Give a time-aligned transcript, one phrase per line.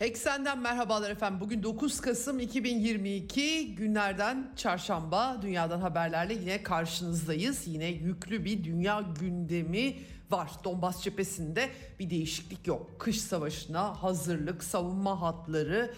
[0.00, 1.40] Eksenden merhabalar efendim.
[1.40, 7.66] Bugün 9 Kasım 2022 günlerden çarşamba dünyadan haberlerle yine karşınızdayız.
[7.66, 9.96] Yine yüklü bir dünya gündemi
[10.30, 10.50] var.
[10.64, 12.90] Donbas cephesinde bir değişiklik yok.
[12.98, 15.94] Kış savaşına hazırlık, savunma hatları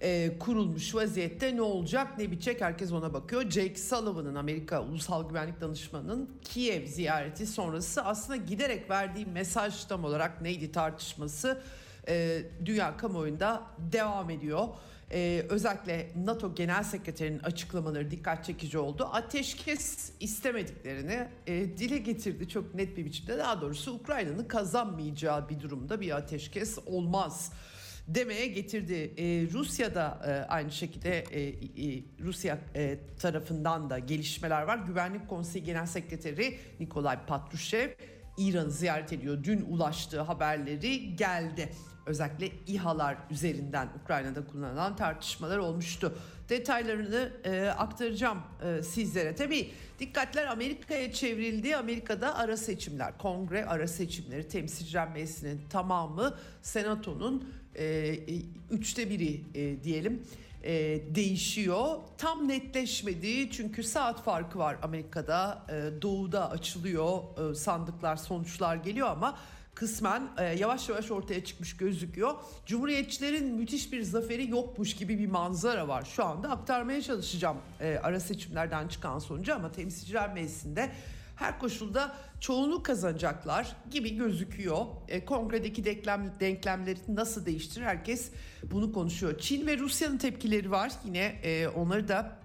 [0.00, 3.50] e, kurulmuş vaziyette ne olacak ne bitecek herkes ona bakıyor.
[3.50, 10.40] Jake Sullivan'ın Amerika Ulusal Güvenlik Danışmanı'nın Kiev ziyareti sonrası aslında giderek verdiği mesaj tam olarak
[10.40, 11.62] neydi tartışması
[12.08, 14.68] e, dünya kamuoyunda devam ediyor.
[15.12, 19.08] E, özellikle NATO Genel Sekreterinin açıklamaları dikkat çekici oldu.
[19.12, 23.38] Ateşkes istemediklerini e, dile getirdi çok net bir biçimde.
[23.38, 27.52] Daha doğrusu Ukrayna'nın kazanmayacağı bir durumda bir ateşkes olmaz
[28.08, 29.14] demeye getirdi.
[29.16, 34.78] E, Rusya'da e, aynı şekilde e, e, Rusya e, tarafından da gelişmeler var.
[34.78, 37.90] Güvenlik Konseyi Genel Sekreteri Nikolay Patrushev
[38.38, 39.44] İran'ı ziyaret ediyor.
[39.44, 41.68] Dün ulaştığı haberleri geldi
[42.06, 46.18] özellikle İHA'lar üzerinden Ukrayna'da kullanılan tartışmalar olmuştu.
[46.48, 49.34] Detaylarını e, aktaracağım e, sizlere.
[49.34, 51.76] Tabii dikkatler Amerika'ya çevrildi.
[51.76, 58.16] Amerika'da ara seçimler, kongre ara seçimleri, temsilciler meclisinin tamamı senatonun e,
[58.70, 60.22] üçte biri e, diyelim
[60.64, 61.98] e, değişiyor.
[62.18, 65.62] Tam netleşmedi çünkü saat farkı var Amerika'da.
[65.68, 69.38] E, doğuda açılıyor e, sandıklar, sonuçlar geliyor ama
[69.74, 72.34] kısmen e, yavaş yavaş ortaya çıkmış gözüküyor.
[72.66, 76.04] Cumhuriyetçilerin müthiş bir zaferi yokmuş gibi bir manzara var.
[76.04, 80.90] Şu anda aktarmaya çalışacağım e, ara seçimlerden çıkan sonucu ama temsilciler meclisinde
[81.36, 84.86] her koşulda çoğunluk kazanacaklar gibi gözüküyor.
[85.08, 88.30] E, kongredeki denklem, denklemleri nasıl değiştirir herkes
[88.62, 89.38] bunu konuşuyor.
[89.38, 92.36] Çin ve Rusya'nın tepkileri var yine e, onları da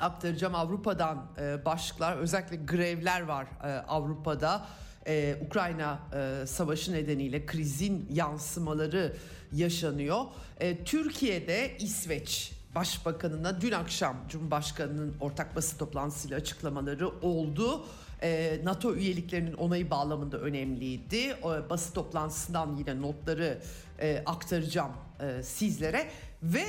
[0.00, 4.66] aktaracağım Avrupa'dan e, başlıklar özellikle grevler var e, Avrupa'da
[5.06, 9.16] e, Ukrayna e, savaşı nedeniyle krizin yansımaları
[9.52, 10.24] yaşanıyor.
[10.60, 17.86] E, Türkiye'de İsveç Başbakanına dün akşam Cumhurbaşkanı'nın ortak basın toplantısıyla açıklamaları oldu.
[18.22, 21.36] E, NATO üyeliklerinin onayı bağlamında önemliydi.
[21.42, 23.58] O, basın toplantısından yine notları
[24.00, 26.10] e, aktaracağım e, sizlere
[26.42, 26.64] ve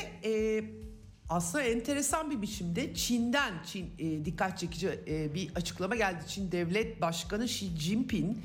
[1.30, 6.20] aslında enteresan bir biçimde Çin'den Çin e, dikkat çekici e, bir açıklama geldi.
[6.28, 8.38] Çin Devlet Başkanı Xi Jinping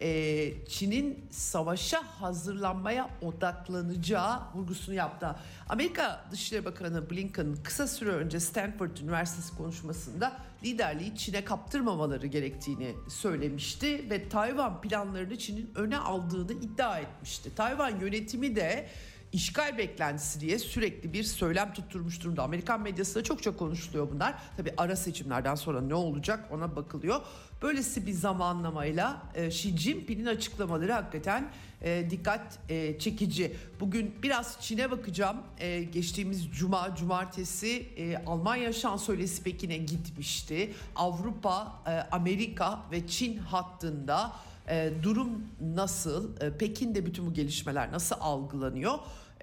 [0.00, 5.36] e, Çin'in savaşa hazırlanmaya odaklanacağı vurgusunu yaptı.
[5.68, 14.10] Amerika Dışişleri Bakanı Blinken kısa süre önce Stanford Üniversitesi konuşmasında liderliği Çin'e kaptırmamaları gerektiğini söylemişti
[14.10, 17.54] ve Tayvan planlarını Çin'in öne aldığını iddia etmişti.
[17.54, 18.88] Tayvan yönetimi de
[19.32, 22.42] işgal beklentisi diye sürekli bir söylem tutturmuş durumda.
[22.42, 24.34] Amerikan medyasında çok çok konuşuluyor bunlar.
[24.56, 27.20] Tabi ara seçimlerden sonra ne olacak ona bakılıyor.
[27.62, 31.50] Böylesi bir zamanlamayla e, Xi Jinping'in açıklamaları hakikaten
[31.82, 33.56] e, dikkat e, çekici.
[33.80, 35.36] Bugün biraz Çin'e bakacağım.
[35.58, 40.74] E, geçtiğimiz cuma, cumartesi e, Almanya şansölyesi Pekin'e gitmişti.
[40.96, 44.32] Avrupa, e, Amerika ve Çin hattında
[44.70, 46.40] e, durum nasıl?
[46.40, 48.94] E, Pekin'de bütün bu gelişmeler nasıl algılanıyor?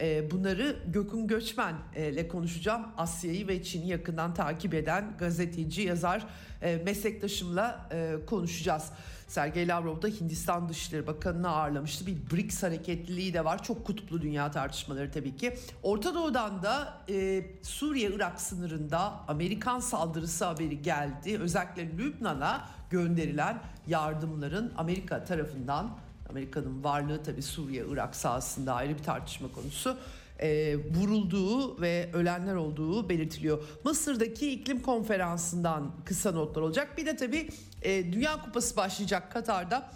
[0.02, 2.88] E, bunları Gökün Göçmen ile konuşacağım.
[2.98, 6.28] Asya'yı ve Çin'i yakından takip eden gazeteci, yazar
[6.62, 8.84] e, meslektaşımla e, konuşacağız.
[9.28, 12.06] Sergey Lavrov da Hindistan Dışişleri Bakanı'nı ağırlamıştı.
[12.08, 13.64] Bir BRICS hareketliliği de var.
[13.64, 15.54] Çok kutuplu dünya tartışmaları tabii ki.
[15.84, 21.40] Orta Doğu'dan da e, Suriye-Irak sınırında Amerikan saldırısı haberi geldi.
[21.40, 25.90] Özellikle Lübnan'a gönderilen yardımların Amerika tarafından
[26.30, 29.98] Amerika'nın varlığı tabii Suriye, Irak sahasında ayrı bir tartışma konusu
[30.40, 33.64] e, vurulduğu ve ölenler olduğu belirtiliyor.
[33.84, 36.98] Mısır'daki iklim konferansından kısa notlar olacak.
[36.98, 37.50] Bir de tabii
[37.82, 39.92] e, Dünya Kupası başlayacak Katar'da.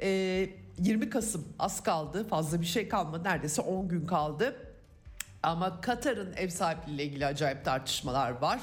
[0.00, 0.08] E,
[0.78, 4.56] 20 Kasım az kaldı fazla bir şey kalmadı neredeyse 10 gün kaldı.
[5.42, 8.60] Ama Katar'ın ev sahipliğiyle ilgili acayip tartışmalar var.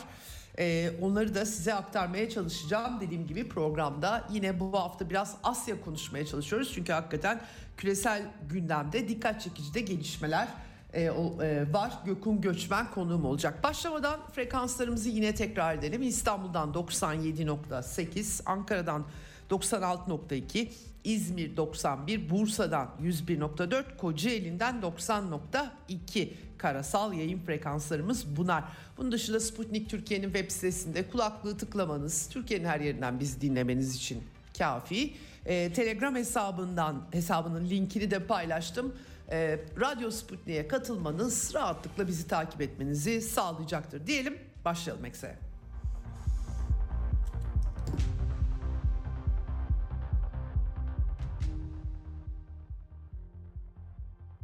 [0.62, 4.28] Ee, onları da size aktarmaya çalışacağım dediğim gibi programda.
[4.32, 6.72] Yine bu hafta biraz Asya konuşmaya çalışıyoruz.
[6.74, 7.42] Çünkü hakikaten
[7.78, 10.48] küresel gündemde dikkat çekici de gelişmeler
[10.94, 11.94] e, o, e, var.
[12.06, 13.64] Gökün Göçmen konuğum olacak.
[13.64, 16.02] Başlamadan frekanslarımızı yine tekrar edelim.
[16.02, 19.06] İstanbul'dan 97.8, Ankara'dan
[19.52, 20.68] 96.2,
[21.04, 28.64] İzmir 91, Bursa'dan 101.4, Kocaeli'nden 90.2 karasal yayın frekanslarımız bunlar.
[28.98, 34.24] Bunun dışında Sputnik Türkiye'nin web sitesinde kulaklığı tıklamanız, Türkiye'nin her yerinden bizi dinlemeniz için
[34.58, 35.14] kafi.
[35.46, 38.96] E, Telegram hesabından hesabının linkini de paylaştım.
[39.32, 44.38] E, Radyo Sputnik'e katılmanız rahatlıkla bizi takip etmenizi sağlayacaktır diyelim.
[44.66, 45.51] Başlayalım Ekse.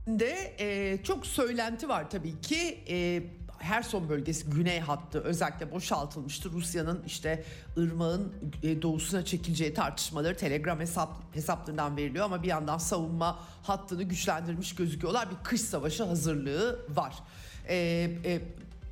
[0.07, 2.83] De e, çok söylenti var tabii ki.
[2.89, 3.23] E,
[3.59, 6.49] Herson bölgesi güney hattı özellikle boşaltılmıştı.
[6.51, 7.43] Rusya'nın işte
[7.77, 8.33] ırmağın
[8.81, 15.31] doğusuna çekileceği tartışmaları Telegram hesap hesaplarından veriliyor ama bir yandan savunma hattını güçlendirmiş gözüküyorlar.
[15.31, 17.15] Bir kış savaşı hazırlığı var.
[17.69, 17.75] E,
[18.25, 18.41] e,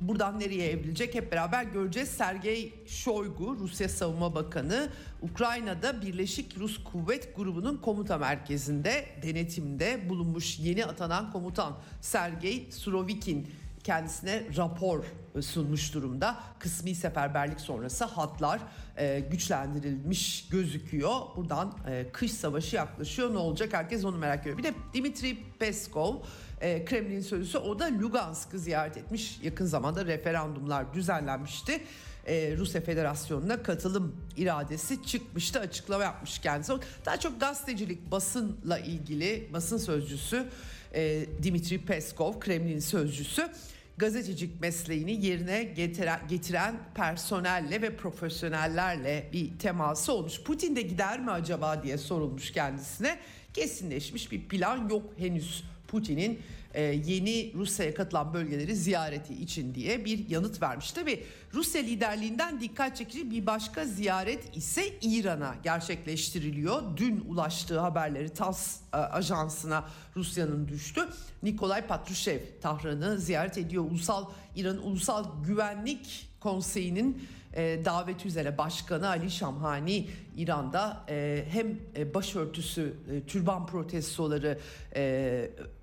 [0.00, 2.08] buradan nereye evrilecek hep beraber göreceğiz.
[2.08, 4.88] Sergey Shoigu Rusya Savunma Bakanı
[5.22, 13.48] Ukrayna'da Birleşik Rus Kuvvet Grubu'nun komuta merkezinde denetimde bulunmuş yeni atanan komutan Sergey Surovikin
[13.86, 15.04] kendisine rapor
[15.40, 16.36] sunmuş durumda.
[16.58, 18.60] Kısmi seferberlik sonrası hatlar
[18.96, 21.20] e, güçlendirilmiş gözüküyor.
[21.36, 23.34] Buradan e, kış savaşı yaklaşıyor.
[23.34, 24.58] Ne olacak herkes onu merak ediyor.
[24.58, 26.14] Bir de Dimitri Peskov
[26.60, 29.38] e, Kremlin sözcüsü o da Lugansk'ı ziyaret etmiş.
[29.42, 31.80] Yakın zamanda referandumlar düzenlenmişti.
[32.26, 36.72] E, Rusya Federasyonu'na katılım iradesi çıkmıştı açıklama yapmış kendisi.
[37.04, 40.46] Daha çok gazetecilik basınla ilgili basın sözcüsü
[40.94, 43.50] e, Dimitri Peskov Kremlin sözcüsü
[43.98, 50.42] gazetecilik mesleğini yerine getiren, getiren personelle ve profesyonellerle bir teması olmuş.
[50.42, 53.18] Putin de gider mi acaba diye sorulmuş kendisine.
[53.54, 55.64] Kesinleşmiş bir plan yok henüz
[55.96, 56.40] Putin'in
[56.74, 60.92] e, yeni Rusya'ya katılan bölgeleri ziyareti için diye bir yanıt vermiş.
[60.92, 66.82] Tabi Rusya liderliğinden dikkat çekici bir başka ziyaret ise İran'a gerçekleştiriliyor.
[66.96, 69.84] Dün ulaştığı haberleri TASS e, ajansına
[70.16, 71.08] Rusya'nın düştü.
[71.42, 73.84] Nikolay Patrushev Tahran'ı ziyaret ediyor.
[73.84, 74.24] Ulusal
[74.56, 81.66] İran Ulusal Güvenlik Konseyi'nin e, daveti üzere Başkanı Ali Şamhani İran'da e, hem
[81.96, 84.58] e, başörtüsü, e, türban protestoları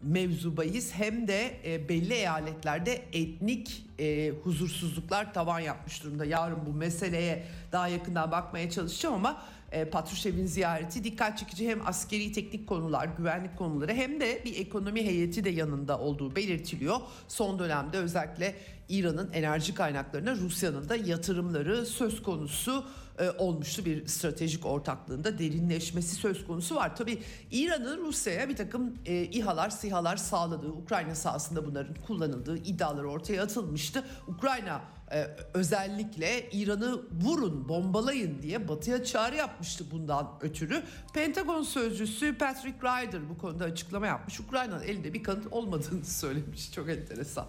[0.01, 1.51] mevzu bahis hem de
[1.89, 3.85] belli eyaletlerde etnik
[4.43, 6.25] huzursuzluklar tavan yapmış durumda.
[6.25, 9.43] Yarın bu meseleye daha yakından bakmaya çalışacağım ama
[9.73, 15.05] e, Patruşev'in ziyareti dikkat çekici hem askeri teknik konular, güvenlik konuları hem de bir ekonomi
[15.05, 16.97] heyeti de yanında olduğu belirtiliyor.
[17.27, 18.55] Son dönemde özellikle
[18.89, 22.85] İran'ın enerji kaynaklarına Rusya'nın da yatırımları söz konusu
[23.19, 23.86] e, olmuştu.
[23.86, 26.95] Bir stratejik ortaklığında derinleşmesi söz konusu var.
[26.95, 33.44] Tabii İran'ın Rusya'ya bir takım e, İHA'lar, SİHA'lar sağladığı, Ukrayna sahasında bunların kullanıldığı iddiaları ortaya
[33.44, 34.04] atılmıştı.
[34.27, 34.81] Ukrayna
[35.12, 40.83] e, özellikle İran'ı vurun, bombalayın diye batıya çağrı yapmıştı bundan ötürü.
[41.13, 44.39] Pentagon sözcüsü Patrick Ryder bu konuda açıklama yapmış.
[44.39, 46.71] Ukrayna'nın elinde bir kanıt olmadığını söylemiş.
[46.71, 47.45] Çok enteresan.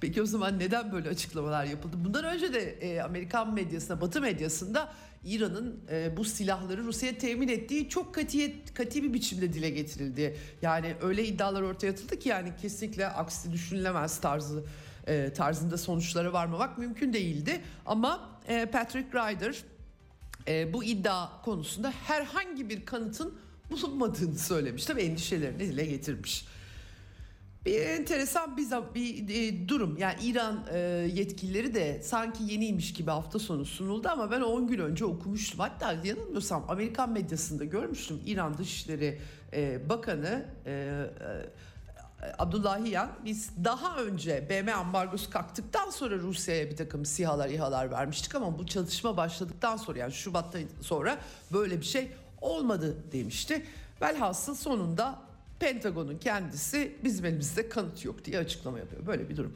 [0.00, 1.96] Peki o zaman neden böyle açıklamalar yapıldı?
[2.04, 4.92] Bundan önce de e, Amerikan medyasında, Batı medyasında
[5.24, 10.36] İran'ın e, bu silahları Rusya'ya temin ettiği çok katiyet, kati bir biçimde dile getirildi.
[10.62, 14.64] Yani öyle iddialar ortaya atıldı ki yani kesinlikle aksi düşünülemez tarzı
[15.06, 17.60] e, tarzında sonuçları varmamak mümkün değildi.
[17.86, 19.56] Ama e, Patrick Ryder
[20.48, 23.34] e, bu iddia konusunda herhangi bir kanıtın
[23.70, 24.84] bulunmadığını söylemiş.
[24.84, 26.46] Tabii endişelerini dile getirmiş.
[27.66, 29.96] Bir enteresan bir, bir e, durum.
[29.96, 30.78] Yani İran e,
[31.14, 35.60] yetkilileri de sanki yeniymiş gibi hafta sonu sunuldu ama ben 10 gün önce okumuştum.
[35.60, 38.20] Hatta yanılmıyorsam Amerikan medyasında görmüştüm.
[38.26, 39.20] İran Dışişleri
[39.52, 47.04] e, Bakanı e, e, Abdullahiyan biz daha önce BM ambargosu kalktıktan sonra Rusya'ya bir takım
[47.04, 51.18] sihalar İHA'lar vermiştik ama bu çatışma başladıktan sonra yani Şubat'tan sonra
[51.52, 53.66] böyle bir şey olmadı demişti.
[54.02, 55.25] Velhasıl sonunda
[55.60, 59.06] Pentagon'un kendisi bizim elimizde kanıt yok diye açıklama yapıyor.
[59.06, 59.52] Böyle bir durum.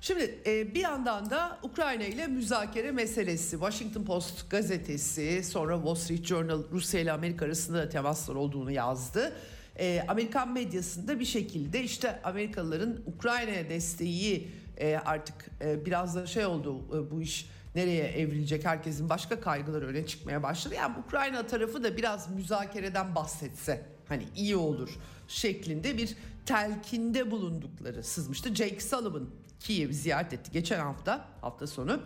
[0.00, 6.24] Şimdi e, bir yandan da Ukrayna ile müzakere meselesi Washington Post gazetesi sonra Wall Street
[6.24, 9.32] Journal Rusya ile Amerika arasında da temaslar olduğunu yazdı.
[9.78, 16.84] E, Amerikan medyasında bir şekilde işte Amerikalıların Ukrayna'ya desteği e, artık biraz da şey oldu
[17.10, 20.74] bu iş nereye evrilecek herkesin başka kaygıları öne çıkmaya başladı.
[20.74, 24.98] Yani Ukrayna tarafı da biraz müzakereden bahsetse hani iyi olur
[25.28, 28.54] şeklinde bir telkinde bulundukları sızmıştı.
[28.54, 29.28] Jake Sullivan
[29.60, 32.00] Kiev ziyaret etti geçen hafta hafta sonu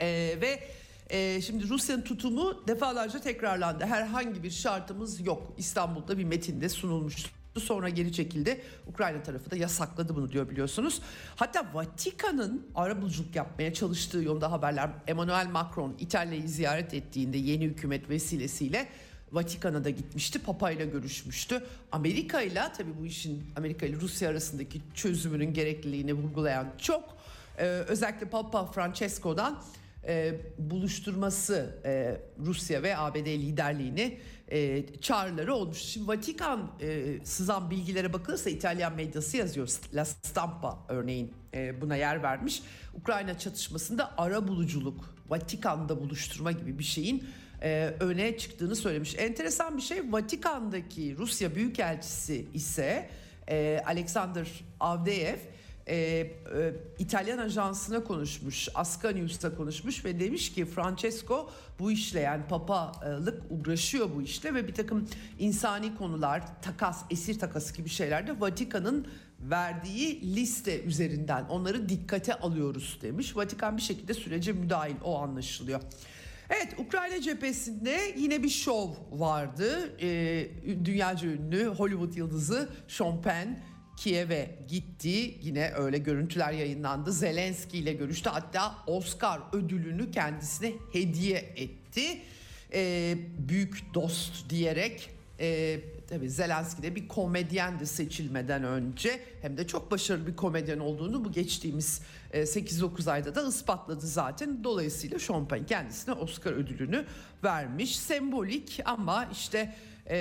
[0.00, 0.68] ee, ve
[1.10, 3.84] e, şimdi Rusya'nın tutumu defalarca tekrarlandı.
[3.84, 5.52] Herhangi bir şartımız yok.
[5.58, 8.60] İstanbul'da bir metinde sunulmuştu sonra geri çekildi.
[8.86, 11.02] Ukrayna tarafı da yasakladı bunu diyor biliyorsunuz.
[11.36, 18.88] Hatta Vatikan'ın arabuluculuk yapmaya çalıştığı yolda haberler Emmanuel Macron İtalya'yı ziyaret ettiğinde yeni hükümet vesilesiyle
[19.34, 20.38] Vatikan'a da gitmişti.
[20.38, 21.64] Papa ile görüşmüştü.
[21.92, 27.16] Amerika ile tabii bu işin Amerika ile Rusya arasındaki çözümünün gerekliliğini vurgulayan çok
[27.58, 29.62] e, özellikle Papa Francesco'dan
[30.06, 35.78] e, buluşturması e, Rusya ve ABD liderliğini e, çağrıları olmuş.
[35.78, 39.68] Şimdi Vatikan e, sızan bilgilere bakılırsa İtalyan medyası yazıyor.
[39.94, 42.62] La Stampa örneğin e, buna yer vermiş.
[42.94, 47.24] Ukrayna çatışmasında ara buluculuk, Vatikan'da buluşturma gibi bir şeyin
[47.62, 49.14] e, öne çıktığını söylemiş.
[49.18, 53.08] Enteresan bir şey Vatikan'daki Rusya Büyükelçisi ise
[53.48, 54.48] e, Alexander
[54.80, 55.38] Avdeyev
[55.86, 56.30] e, e,
[56.98, 64.10] İtalyan ajansına konuşmuş, Aska News'ta konuşmuş ve demiş ki Francesco bu işle yani papalık uğraşıyor
[64.16, 65.08] bu işle ve bir takım
[65.38, 69.06] insani konular, takas, esir takası gibi şeylerde Vatikan'ın
[69.40, 73.36] verdiği liste üzerinden onları dikkate alıyoruz demiş.
[73.36, 75.80] Vatikan bir şekilde sürece müdahil o anlaşılıyor.
[76.50, 79.96] Evet Ukrayna cephesinde yine bir şov vardı.
[80.02, 80.48] Ee,
[80.84, 83.58] dünyaca ünlü Hollywood yıldızı Sean Penn
[83.96, 85.34] Kiev'e gitti.
[85.42, 87.12] Yine öyle görüntüler yayınlandı.
[87.12, 88.30] Zelenski ile görüştü.
[88.30, 92.20] Hatta Oscar ödülünü kendisine hediye etti.
[92.72, 93.16] Ee,
[93.48, 95.10] büyük dost diyerek
[95.44, 101.24] e, tabii Zelenski de bir komedyendi seçilmeden önce hem de çok başarılı bir komedyen olduğunu
[101.24, 102.00] bu geçtiğimiz
[102.32, 104.64] 8-9 ayda da ispatladı zaten.
[104.64, 107.04] Dolayısıyla Penn kendisine Oscar ödülünü
[107.44, 107.96] vermiş.
[107.96, 109.74] Sembolik ama işte
[110.06, 110.16] e,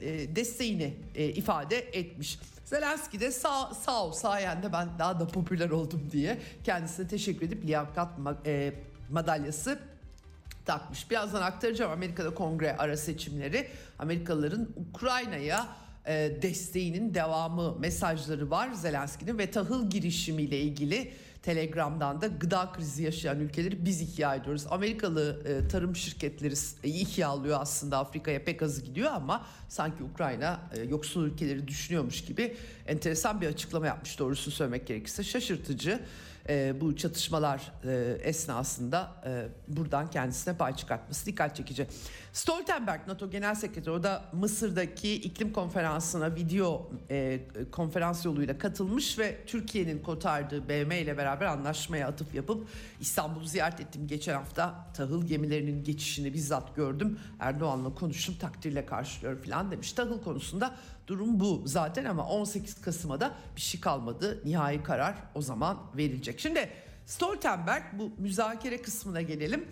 [0.00, 2.38] e, desteğini e, ifade etmiş.
[2.64, 7.64] Zelenski de sağ, sağ ol sayende ben daha da popüler oldum diye kendisine teşekkür edip
[7.64, 8.08] liyakat
[8.46, 8.72] e,
[9.10, 9.78] madalyası
[10.68, 11.10] takmış.
[11.10, 13.68] Birazdan aktaracağım Amerika'da kongre ara seçimleri.
[13.98, 15.66] Amerikalıların Ukrayna'ya
[16.06, 23.40] e, desteğinin devamı mesajları var Zelenski'nin ve tahıl girişimiyle ilgili Telegram'dan da gıda krizi yaşayan
[23.40, 24.66] ülkeleri biz ihya ediyoruz.
[24.70, 30.60] Amerikalı e, tarım şirketleri e, ihya alıyor aslında Afrika'ya pek az gidiyor ama sanki Ukrayna
[30.76, 32.56] e, yoksul ülkeleri düşünüyormuş gibi
[32.86, 36.00] enteresan bir açıklama yapmış doğrusunu söylemek gerekirse şaşırtıcı
[36.48, 41.86] e, bu çatışmalar e, esnasında e, buradan kendisine pay çıkartması dikkat çekici.
[42.38, 47.40] Stoltenberg NATO Genel Sekreteri o da Mısır'daki iklim konferansına video e,
[47.72, 52.68] konferans yoluyla katılmış ve Türkiye'nin kotardığı BM ile beraber anlaşmaya atıf yapıp
[53.00, 54.86] İstanbul'u ziyaret ettim geçen hafta.
[54.94, 57.18] Tahıl gemilerinin geçişini bizzat gördüm.
[57.40, 59.92] Erdoğan'la konuştum takdirle karşılıyorum falan demiş.
[59.92, 60.74] Tahıl konusunda
[61.06, 64.42] Durum bu zaten ama 18 Kasım'a da bir şey kalmadı.
[64.44, 66.40] Nihai karar o zaman verilecek.
[66.40, 66.70] Şimdi
[67.06, 69.64] Stoltenberg bu müzakere kısmına gelelim.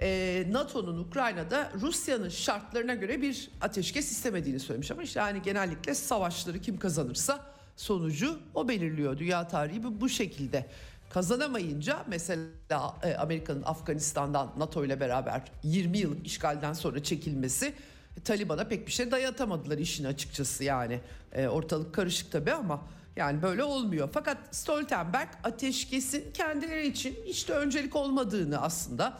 [0.00, 6.58] Ee, NATO'nun Ukrayna'da Rusya'nın şartlarına göre bir ateşkes istemediğini söylemiş ama işte yani genellikle savaşları
[6.58, 9.18] kim kazanırsa sonucu o belirliyor.
[9.18, 10.66] Dünya tarihi bu, bu şekilde.
[11.10, 17.74] Kazanamayınca mesela e, Amerika'nın Afganistan'dan NATO ile beraber 20 yıl işgalden sonra çekilmesi
[18.24, 21.00] Taliban'a pek bir şey dayatamadılar işin açıkçası yani.
[21.32, 22.82] E, ortalık karışık tabii ama
[23.16, 24.08] yani böyle olmuyor.
[24.12, 27.14] Fakat Stoltenberg ateşkesin kendileri için
[27.48, 29.18] de öncelik olmadığını aslında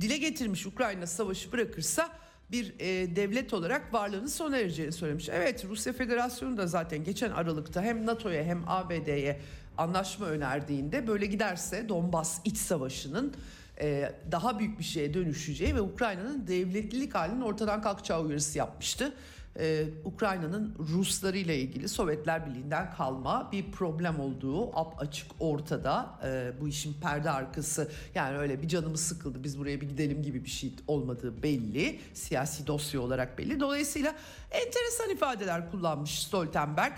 [0.00, 0.66] dile getirmiş.
[0.66, 2.08] Ukrayna savaşı bırakırsa
[2.50, 5.28] bir e, devlet olarak varlığını sona ereceğini söylemiş.
[5.28, 9.40] Evet Rusya Federasyonu da zaten geçen Aralık'ta hem NATO'ya hem ABD'ye
[9.78, 13.34] anlaşma önerdiğinde böyle giderse Donbas iç savaşının
[13.80, 19.14] e, daha büyük bir şeye dönüşeceği ve Ukrayna'nın devletlilik halinin ortadan kalkacağı uyarısı yapmıştı.
[19.58, 26.18] Ee, Ukrayna'nın Rusları ile ilgili Sovyetler Birliği'nden kalma bir problem olduğu ap açık ortada.
[26.24, 30.44] Ee, bu işin perde arkası yani öyle bir canımız sıkıldı biz buraya bir gidelim gibi
[30.44, 32.00] bir şey olmadığı belli.
[32.14, 33.60] Siyasi dosya olarak belli.
[33.60, 34.14] Dolayısıyla
[34.50, 36.92] enteresan ifadeler kullanmış Stoltenberg.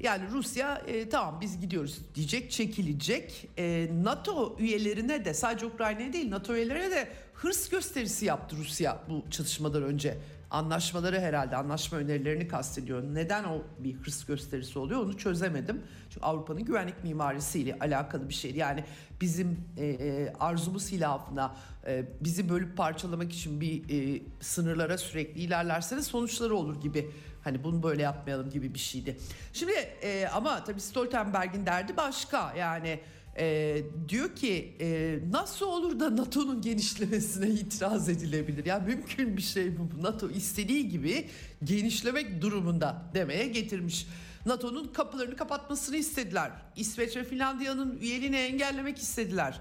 [0.00, 3.48] Yani Rusya e, tamam biz gidiyoruz diyecek, çekilecek.
[3.58, 9.30] E, NATO üyelerine de sadece Ukrayna'ya değil NATO üyelerine de hırs gösterisi yaptı Rusya bu
[9.30, 10.18] çatışmadan önce.
[10.54, 13.02] Anlaşmaları herhalde anlaşma önerilerini kastediyor.
[13.02, 15.82] Neden o bir hırs gösterisi oluyor onu çözemedim.
[16.10, 18.54] Çünkü Avrupa'nın güvenlik mimarisiyle alakalı bir şey.
[18.54, 18.84] Yani
[19.20, 21.56] bizim e, e, arzumuz hilafına
[21.86, 27.10] e, bizi bölüp parçalamak için bir e, sınırlara sürekli ilerlerseniz sonuçları olur gibi
[27.44, 29.16] Hani bunu böyle yapmayalım gibi bir şeydi.
[29.52, 32.54] Şimdi e, ama tabii Stoltenberg'in derdi başka.
[32.54, 33.00] Yani
[33.38, 38.64] e, diyor ki e, nasıl olur da NATO'nun genişlemesine itiraz edilebilir?
[38.64, 40.02] Yani mümkün bir şey bu.
[40.02, 41.28] NATO istediği gibi
[41.64, 44.06] genişlemek durumunda demeye getirmiş.
[44.46, 46.50] NATO'nun kapılarını kapatmasını istediler.
[46.76, 49.60] İsveç ve Finlandiya'nın üyeliğini engellemek istediler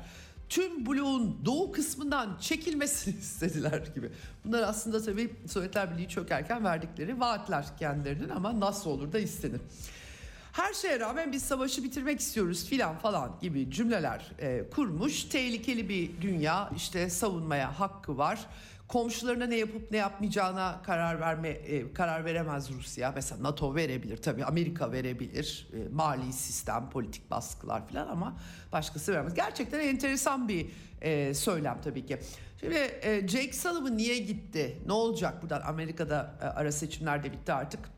[0.54, 4.10] tüm bloğun doğu kısmından çekilmesini istediler gibi.
[4.46, 9.62] Bunlar aslında tabii Sovyetler Birliği çökerken verdikleri vaatler kendilerinin ama nasıl olur da istenir.
[10.54, 15.24] Her şeye rağmen biz savaşı bitirmek istiyoruz filan falan gibi cümleler e, kurmuş.
[15.24, 18.48] Tehlikeli bir dünya işte savunmaya hakkı var
[18.88, 23.12] komşularına ne yapıp ne yapmayacağına karar verme e, karar veremez Rusya.
[23.16, 25.68] Mesela NATO verebilir tabii Amerika verebilir.
[25.74, 28.38] E, mali sistem, politik baskılar falan ama
[28.72, 29.34] başkası veremez.
[29.34, 30.68] Gerçekten enteresan bir
[31.02, 32.20] e, söylem tabii ki.
[32.60, 34.78] Şimdi e, Jake Sullivan niye gitti?
[34.86, 35.62] Ne olacak buradan?
[35.62, 37.93] Amerika'da e, ara seçimler de bitti artık.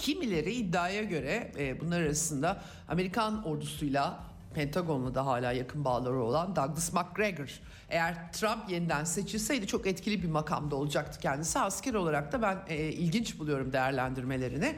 [0.00, 6.92] Kimileri iddiaya göre e, bunlar arasında Amerikan ordusuyla Pentagon'la da hala yakın bağları olan Douglas
[6.92, 7.60] McGregor.
[7.88, 11.58] Eğer Trump yeniden seçilseydi çok etkili bir makamda olacaktı kendisi.
[11.58, 14.76] Asker olarak da ben e, ilginç buluyorum değerlendirmelerini.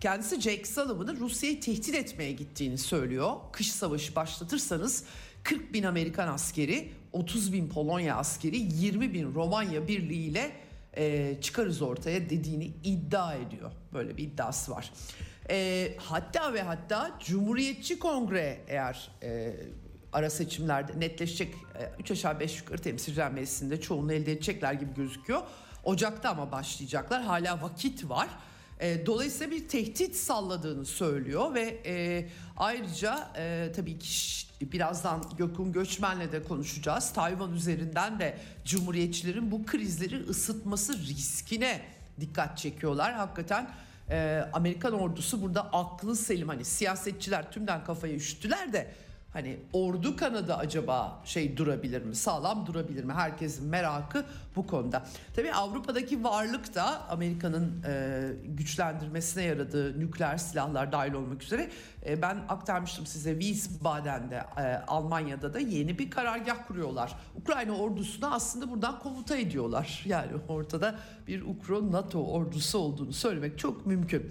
[0.00, 3.32] Kendisi Jake Sullivan'ın Rusya'yı tehdit etmeye gittiğini söylüyor.
[3.52, 5.04] Kış savaşı başlatırsanız
[5.42, 10.65] 40 bin Amerikan askeri, 30 bin Polonya askeri, 20 bin Romanya birliğiyle
[10.96, 13.72] e, çıkarız ortaya dediğini iddia ediyor.
[13.92, 14.92] Böyle bir iddiası var.
[15.50, 19.56] E, hatta ve hatta Cumhuriyetçi Kongre eğer e,
[20.12, 21.54] ara seçimlerde netleşecek
[22.00, 25.42] 3 aşağı 5 yukarı temsilciler meclisinde çoğunluğu elde edecekler gibi gözüküyor.
[25.84, 27.22] Ocak'ta ama başlayacaklar.
[27.22, 28.28] Hala vakit var.
[28.80, 36.32] E, dolayısıyla bir tehdit salladığını söylüyor ve e, ayrıca e, tabii ki birazdan Gökhan Göçmen'le
[36.32, 37.12] de konuşacağız.
[37.12, 41.80] Tayvan üzerinden de Cumhuriyetçilerin bu krizleri ısıtması riskine
[42.20, 43.12] dikkat çekiyorlar.
[43.14, 43.70] Hakikaten
[44.10, 48.90] e, Amerikan ordusu burada aklı selim hani siyasetçiler tümden kafayı üşüttüler de
[49.36, 52.14] Hani ordu kanadı acaba şey durabilir mi?
[52.14, 53.12] Sağlam durabilir mi?
[53.12, 54.24] Herkesin merakı
[54.56, 55.06] bu konuda.
[55.36, 61.70] Tabii Avrupa'daki varlık da Amerika'nın e, güçlendirmesine yaradığı nükleer silahlar dahil olmak üzere
[62.06, 67.12] e, ben aktarmıştım size Wiesbaden'de e, Almanya'da da yeni bir karargah kuruyorlar.
[67.34, 70.02] Ukrayna ordusunu aslında buradan komuta ediyorlar.
[70.06, 74.30] Yani ortada bir Ukro NATO ordusu olduğunu söylemek çok mümkün.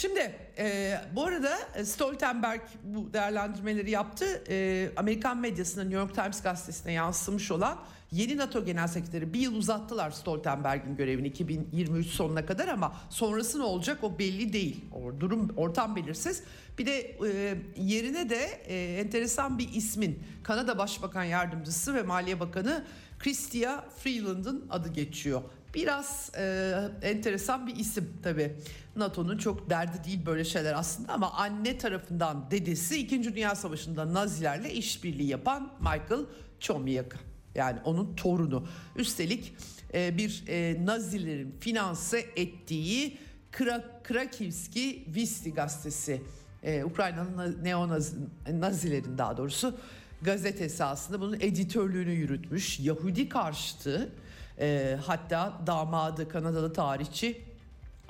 [0.00, 4.44] Şimdi e, bu arada Stoltenberg bu değerlendirmeleri yaptı.
[4.48, 7.78] E, Amerikan medyasının New York Times gazetesine yansımış olan
[8.12, 13.62] yeni NATO Genel Sekreteri bir yıl uzattılar Stoltenberg'in görevini 2023 sonuna kadar ama sonrası ne
[13.62, 14.84] olacak o belli değil.
[14.92, 16.42] O durum ortam belirsiz.
[16.78, 22.84] Bir de e, yerine de e, enteresan bir ismin Kanada Başbakan Yardımcısı ve Maliye Bakanı
[23.18, 25.42] Chrystia Freeland'ın adı geçiyor.
[25.74, 28.56] Biraz e, enteresan bir isim tabii.
[28.96, 33.24] NATO'nun çok derdi değil böyle şeyler aslında ama anne tarafından dedesi 2.
[33.34, 36.24] Dünya Savaşı'nda Nazilerle işbirliği yapan Michael
[36.60, 37.18] Chomiak.
[37.54, 38.66] Yani onun torunu.
[38.96, 39.54] Üstelik
[39.94, 43.18] e, bir e, Nazilerin finanse ettiği
[43.50, 46.22] Kra Krakivski Visti gazetesi.
[46.62, 49.78] E, Ukrayna'nın neo-Nazilerin daha doğrusu
[50.22, 52.80] gazetesi aslında bunun editörlüğünü yürütmüş.
[52.80, 54.12] Yahudi karşıtı
[54.60, 57.44] e, hatta damadı Kanadalı tarihçi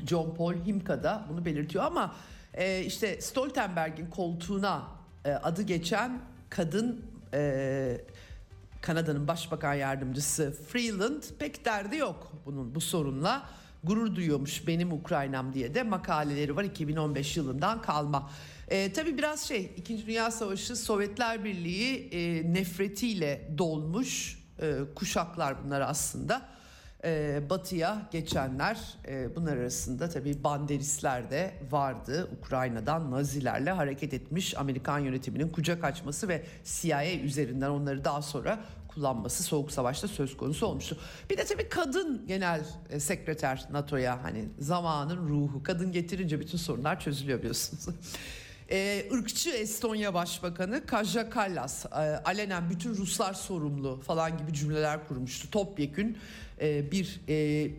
[0.07, 2.15] John Paul Himka da bunu belirtiyor ama
[2.55, 4.83] e, işte Stoltenberg'in koltuğuna
[5.25, 8.01] e, adı geçen kadın e,
[8.83, 13.43] Kanada'nın başbakan yardımcısı Freeland pek derdi yok bunun bu sorunla
[13.85, 18.31] gurur duyuyormuş benim Ukraynam diye de makaleleri var 2015 yılından kalma.
[18.69, 20.07] E, tabii biraz şey 2.
[20.07, 26.43] Dünya Savaşı Sovyetler Birliği e, nefretiyle dolmuş e, kuşaklar bunlar aslında.
[27.05, 32.29] E, batıya geçenler e, bunlar arasında tabii banderistler de vardı.
[32.39, 39.43] Ukrayna'dan Nazilerle hareket etmiş Amerikan yönetiminin kucak açması ve CIA üzerinden onları daha sonra kullanması
[39.43, 40.97] Soğuk Savaş'ta söz konusu olmuştu.
[41.31, 47.01] Bir de tabii kadın genel e, sekreter NATO'ya hani zamanın ruhu kadın getirince bütün sorunlar
[47.01, 47.87] çözülüyor biliyorsunuz.
[48.73, 51.89] Ee, ırkçı Estonya Başbakanı Kaja Kallas e,
[52.25, 55.51] alenen bütün Ruslar sorumlu falan gibi cümleler kurmuştu.
[55.51, 56.19] Topyekün
[56.61, 57.71] e, bir e,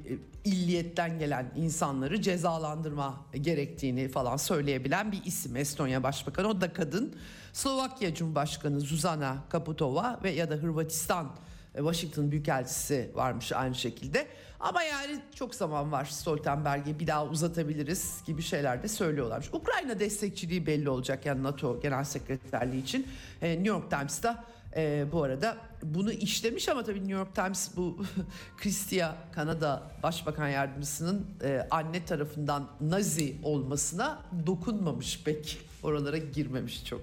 [0.45, 6.47] illiyetten gelen insanları cezalandırma gerektiğini falan söyleyebilen bir isim Estonya Başbakanı.
[6.47, 7.15] O da kadın.
[7.53, 11.31] Slovakya Cumhurbaşkanı Zuzana Kaputova ve ya da Hırvatistan
[11.73, 14.27] Washington Büyükelçisi varmış aynı şekilde.
[14.59, 19.49] Ama yani çok zaman var Stoltenberg'i bir daha uzatabiliriz gibi şeyler de söylüyorlarmış.
[19.53, 23.07] Ukrayna destekçiliği belli olacak yani NATO Genel Sekreterliği için.
[23.41, 28.05] E, New York Times'ta e, bu arada bunu işlemiş ama tabii New York Times bu
[28.61, 35.57] Chrystia Kanada Başbakan Yardımcısının e, anne tarafından Nazi olmasına dokunmamış pek.
[35.83, 37.01] Oralara girmemiş çok.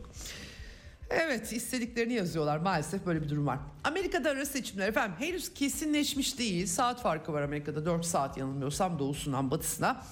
[1.11, 3.59] Evet istediklerini yazıyorlar maalesef böyle bir durum var.
[3.85, 6.67] Amerika'da ara seçimler efendim henüz kesinleşmiş değil.
[6.67, 10.05] Saat farkı var Amerika'da 4 saat yanılmıyorsam doğusundan batısına.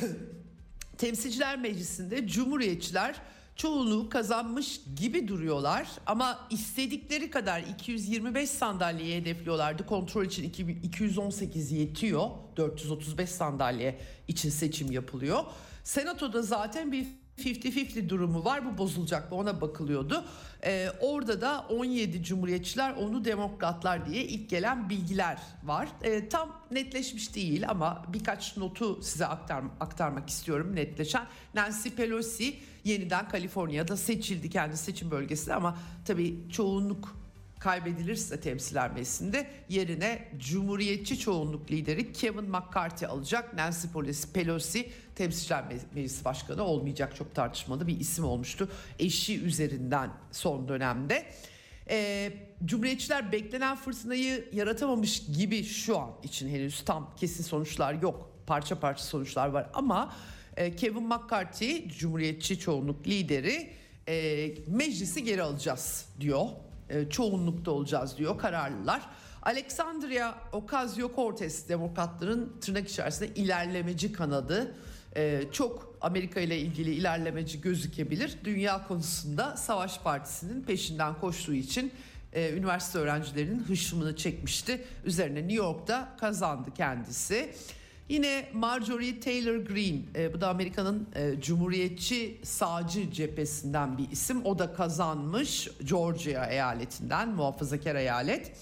[0.99, 3.17] Temsilciler Meclisi'nde Cumhuriyetçiler
[3.57, 9.87] çoğunluğu kazanmış gibi duruyorlar ama istedikleri kadar 225 sandalyeyi hedefliyorlardı.
[9.87, 10.53] Kontrol için
[10.83, 12.31] 218 yetiyor.
[12.57, 15.45] 435 sandalye için seçim yapılıyor.
[15.85, 17.07] Senatoda zaten bir
[17.39, 20.25] 50-50 durumu var bu bozulacak mı ona bakılıyordu.
[20.65, 25.89] Ee, orada da 17 cumhuriyetçiler onu demokratlar diye ilk gelen bilgiler var.
[26.03, 31.27] Ee, tam netleşmiş değil ama birkaç notu size aktar, aktarmak istiyorum netleşen.
[31.55, 37.24] Nancy Pelosi yeniden Kaliforniya'da seçildi kendi seçim bölgesinde ama tabii çoğunluk
[37.59, 43.55] kaybedilirse temsiler meclisinde yerine Cumhuriyetçi çoğunluk lideri Kevin McCarthy alacak.
[43.55, 43.87] Nancy
[44.35, 45.65] Pelosi temsilciler
[45.95, 48.69] meclisi başkanı olmayacak çok tartışmalı bir isim olmuştu.
[48.99, 51.27] Eşi üzerinden son dönemde.
[51.91, 52.33] Ee,
[52.65, 58.31] Cumhuriyetçiler beklenen fırtınayı yaratamamış gibi şu an için henüz tam kesin sonuçlar yok.
[58.47, 60.15] Parça parça sonuçlar var ama
[60.57, 63.71] e, Kevin McCarthy Cumhuriyetçi çoğunluk lideri
[64.09, 66.74] e, meclisi geri alacağız diyor e,
[67.11, 69.03] çoğunlukta olacağız diyor kararlılar.
[69.43, 74.75] Alexandria Ocasio-Cortez demokratların tırnak içerisinde ilerlemeci kanadı
[75.17, 78.39] e, çok Amerika ile ilgili ilerlemeci gözükebilir.
[78.45, 81.93] Dünya konusunda Savaş Partisi'nin peşinden koştuğu için
[82.33, 84.85] e, üniversite öğrencilerinin hışmını çekmişti.
[85.05, 87.55] Üzerine New York'ta kazandı kendisi.
[88.09, 94.45] Yine Marjorie Taylor Greene e, bu da Amerika'nın e, Cumhuriyetçi sağcı cephesinden bir isim.
[94.45, 98.53] O da kazanmış Georgia eyaletinden muhafazakar eyalet.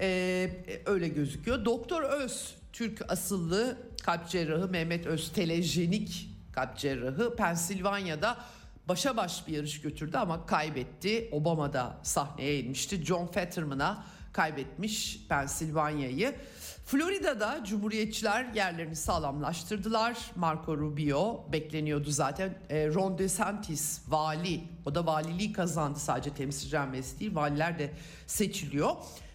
[0.00, 0.50] E,
[0.86, 1.64] öyle gözüküyor.
[1.64, 8.36] Doktor Öz Türk asıllı kalp cerrahı Mehmet Öz telejenik kalp cerrahı Pensilvanya'da
[8.88, 11.28] başa baş bir yarış götürdü ama kaybetti.
[11.32, 13.04] Obama da sahneye inmişti.
[13.04, 16.34] John Fetterman'a kaybetmiş Pensilvanya'yı.
[16.90, 20.16] Florida'da Cumhuriyetçiler yerlerini sağlamlaştırdılar.
[20.36, 22.58] Marco Rubio bekleniyordu zaten.
[22.70, 27.90] E, Ron DeSantis vali, o da valiliği kazandı sadece temsilciler meclisi değil, valiler de
[28.26, 28.90] seçiliyor.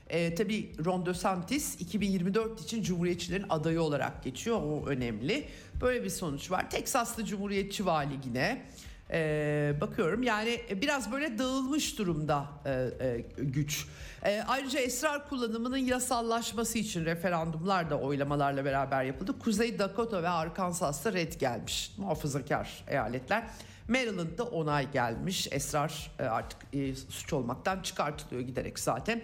[0.10, 4.62] E, tabii Ron DeSantis 2024 için Cumhuriyetçilerin adayı olarak geçiyor.
[4.62, 5.48] O önemli.
[5.82, 6.70] Böyle bir sonuç var.
[6.70, 8.66] Teksaslı Cumhuriyetçi vali yine.
[9.12, 13.88] Ee, bakıyorum yani biraz böyle dağılmış durumda e, e, güç.
[14.24, 19.40] E, ayrıca esrar kullanımının yasallaşması için referandumlar da oylamalarla beraber yapıldı.
[19.40, 23.44] Kuzey Dakota ve Arkansas'ta red gelmiş muhafazakar eyaletler.
[23.88, 25.48] Maryland'da onay gelmiş.
[25.52, 29.22] Esrar e, artık e, suç olmaktan çıkartılıyor giderek zaten.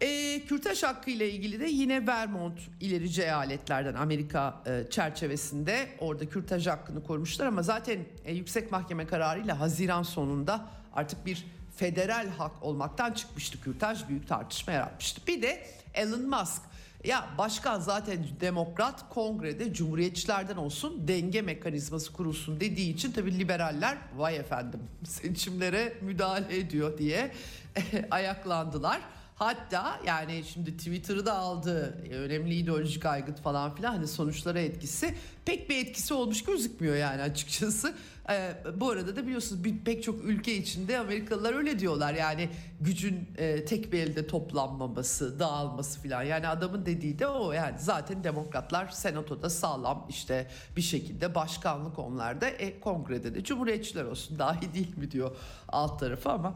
[0.00, 6.66] E, kürtaj hakkı ile ilgili de yine Vermont ilerici eyaletlerden Amerika e, çerçevesinde orada kürtaj
[6.66, 13.12] hakkını korumuşlar ama zaten e, yüksek mahkeme kararıyla Haziran sonunda artık bir federal hak olmaktan
[13.12, 15.20] çıkmıştı kürtaj büyük tartışma yaratmıştı.
[15.26, 16.62] Bir de Elon Musk
[17.04, 24.36] ya başkan zaten demokrat kongrede cumhuriyetçilerden olsun denge mekanizması kurulsun dediği için tabii liberaller vay
[24.36, 27.30] efendim seçimlere müdahale ediyor diye
[28.10, 29.00] ayaklandılar.
[29.38, 32.02] Hatta yani şimdi Twitter'ı da aldı.
[32.10, 37.94] Önemli ideolojik aygıt falan filan hani sonuçlara etkisi pek bir etkisi olmuş gözükmüyor yani açıkçası.
[38.30, 42.14] Ee, bu arada da biliyorsunuz bir, pek çok ülke içinde Amerikalılar öyle diyorlar.
[42.14, 42.48] Yani
[42.80, 46.22] gücün e, tek bir elde toplanmaması, dağılması filan.
[46.22, 52.48] Yani adamın dediği de o yani zaten demokratlar senatoda sağlam işte bir şekilde başkanlık onlarda.
[52.48, 55.36] E, kongrede de cumhuriyetçiler olsun dahi değil mi diyor
[55.68, 56.54] alt tarafı ama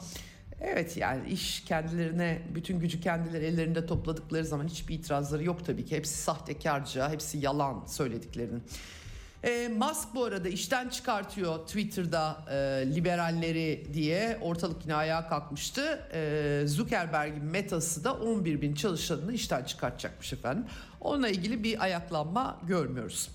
[0.64, 5.96] Evet yani iş kendilerine bütün gücü kendileri ellerinde topladıkları zaman hiçbir itirazları yok tabii ki.
[5.96, 8.62] Hepsi sahtekarca, hepsi yalan söylediklerinin.
[9.44, 12.56] E, Musk bu arada işten çıkartıyor Twitter'da e,
[12.94, 16.08] liberalleri diye ortalık yine ayağa kalkmıştı.
[16.12, 20.64] E, Zuckerberg'in metası da 11 bin çalışanını işten çıkartacakmış efendim.
[21.00, 23.28] Onunla ilgili bir ayaklanma görmüyoruz.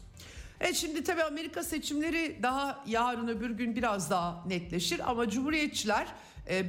[0.60, 6.08] Evet şimdi tabii Amerika seçimleri daha yarın öbür gün biraz daha netleşir ama Cumhuriyetçiler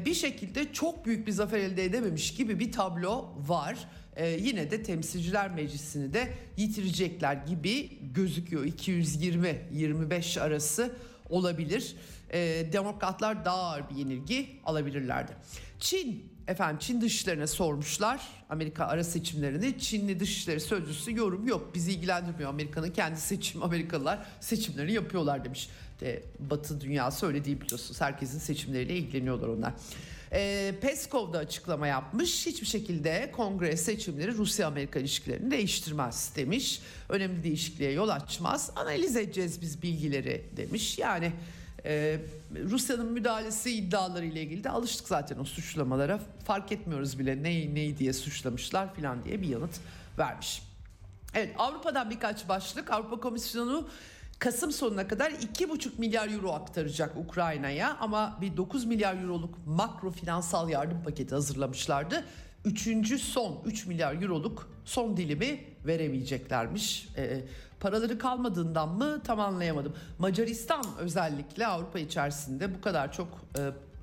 [0.04, 3.78] bir şekilde çok büyük bir zafer elde edememiş gibi bir tablo var.
[4.16, 8.64] Ee, yine de temsilciler meclisini de yitirecekler gibi gözüküyor.
[8.64, 10.96] 220-25 arası
[11.28, 11.96] olabilir.
[12.32, 15.32] Ee, demokratlar daha ağır bir yenilgi alabilirlerdi.
[15.80, 19.78] Çin efendim Çin dışişlerine sormuşlar Amerika ara seçimlerini.
[19.78, 21.74] Çinli dışişleri sözcüsü yorum yok.
[21.74, 25.68] Bizi ilgilendirmiyor Amerika'nın kendi seçim Amerikalılar seçimlerini yapıyorlar demiş
[26.00, 28.00] de Batı dünyası öyle değil biliyorsunuz.
[28.00, 29.72] Herkesin seçimleriyle ilgileniyorlar onlar.
[30.32, 32.46] E, Peskov da açıklama yapmış.
[32.46, 36.80] Hiçbir şekilde kongre seçimleri Rusya-Amerika ilişkilerini değiştirmez demiş.
[37.08, 38.70] Önemli değişikliğe yol açmaz.
[38.76, 40.98] Analiz edeceğiz biz bilgileri demiş.
[40.98, 41.32] Yani
[41.84, 42.20] ee,
[42.64, 46.20] Rusya'nın müdahalesi iddiaları ile ilgili de alıştık zaten o suçlamalara.
[46.44, 49.80] Fark etmiyoruz bile neyi neyi diye suçlamışlar filan diye bir yanıt
[50.18, 50.62] vermiş.
[51.34, 52.90] Evet Avrupa'dan birkaç başlık.
[52.90, 53.88] Avrupa Komisyonu
[54.38, 60.68] Kasım sonuna kadar 2,5 milyar euro aktaracak Ukrayna'ya ama bir 9 milyar euroluk makro finansal
[60.68, 62.24] yardım paketi hazırlamışlardı.
[62.64, 67.08] Üçüncü son 3 milyar euroluk son dilimi veremeyeceklermiş.
[67.16, 67.40] E,
[67.80, 69.94] paraları kalmadığından mı tam anlayamadım.
[70.18, 73.60] Macaristan özellikle Avrupa içerisinde bu kadar çok e,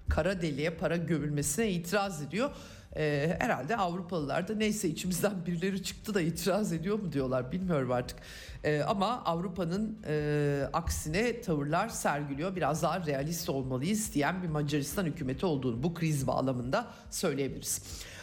[0.09, 2.51] kara deliğe para gömülmesine itiraz ediyor.
[2.97, 8.19] Ee, herhalde Avrupalılar da neyse içimizden birileri çıktı da itiraz ediyor mu diyorlar bilmiyorum artık.
[8.63, 12.55] Ee, ama Avrupa'nın e, aksine tavırlar sergiliyor.
[12.55, 17.81] Biraz daha realist olmalıyız diyen bir Macaristan hükümeti olduğunu bu kriz bağlamında söyleyebiliriz.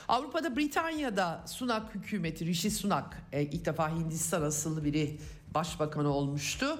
[0.09, 5.19] Avrupa'da Britanya'da Sunak hükümeti Rishi Sunak e, ilk defa Hindistan asıllı biri
[5.55, 6.79] başbakanı olmuştu.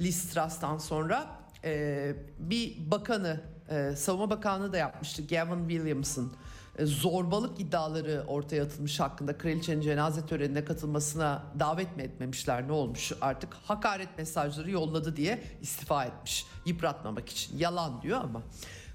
[0.00, 1.26] Liz Truss'tan sonra
[1.64, 6.32] e, bir bakanı e, savunma bakanlığı da yapmıştı Gavin Williamson.
[6.78, 13.12] E, zorbalık iddiaları ortaya atılmış hakkında kraliçenin cenaze törenine katılmasına davet mi etmemişler ne olmuş?
[13.20, 17.58] Artık hakaret mesajları yolladı diye istifa etmiş yıpratmamak için.
[17.58, 18.42] Yalan diyor ama.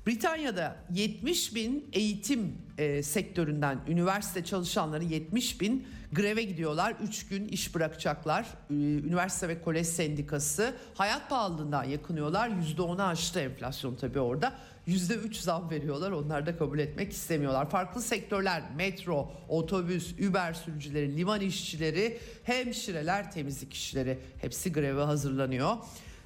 [0.07, 6.95] Britanya'da 70 bin eğitim e, sektöründen üniversite çalışanları 70 bin greve gidiyorlar.
[7.03, 8.45] 3 gün iş bırakacaklar.
[8.69, 12.49] Ee, üniversite ve kolej sendikası hayat pahalılığından yakınıyorlar.
[12.49, 14.55] %10'u aştı enflasyon tabii orada.
[14.87, 16.11] %3 zam veriyorlar.
[16.11, 17.69] Onlar da kabul etmek istemiyorlar.
[17.69, 25.77] Farklı sektörler metro, otobüs, Uber sürücüleri, liman işçileri, hemşireler, temizlik işçileri hepsi greve hazırlanıyor.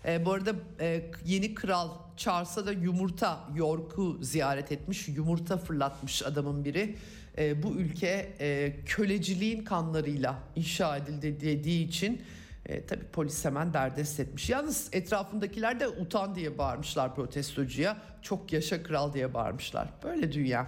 [0.05, 5.07] E, bu arada e, yeni kral Charles'a da yumurta York'u ziyaret etmiş.
[5.07, 6.95] Yumurta fırlatmış adamın biri.
[7.37, 12.21] E, bu ülke e, köleciliğin kanlarıyla inşa edildi dediği için
[12.65, 14.49] e, tabii polis hemen derdest etmiş.
[14.49, 17.97] Yalnız etrafındakiler de utan diye bağırmışlar protestocuya.
[18.21, 19.87] Çok yaşa kral diye bağırmışlar.
[20.03, 20.67] Böyle dünya.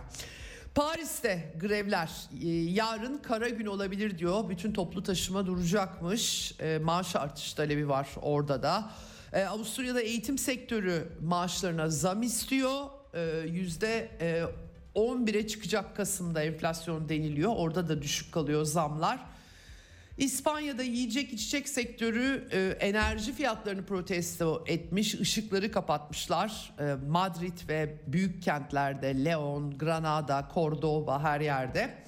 [0.75, 2.09] Paris'te grevler
[2.43, 4.49] e, yarın kara gün olabilir diyor.
[4.49, 6.55] Bütün toplu taşıma duracakmış.
[6.59, 8.91] E, maaş artış talebi var orada da.
[9.33, 12.85] E, Avusturya'da eğitim sektörü maaşlarına zam istiyor.
[13.13, 14.09] E, yüzde
[14.95, 17.51] 11'e çıkacak Kasım'da enflasyon deniliyor.
[17.55, 19.19] Orada da düşük kalıyor zamlar.
[20.17, 26.73] İspanya'da yiyecek içecek sektörü e, enerji fiyatlarını protesto etmiş, ışıkları kapatmışlar.
[26.79, 32.03] E, Madrid ve büyük kentlerde, Leon, Granada, Cordoba her yerde.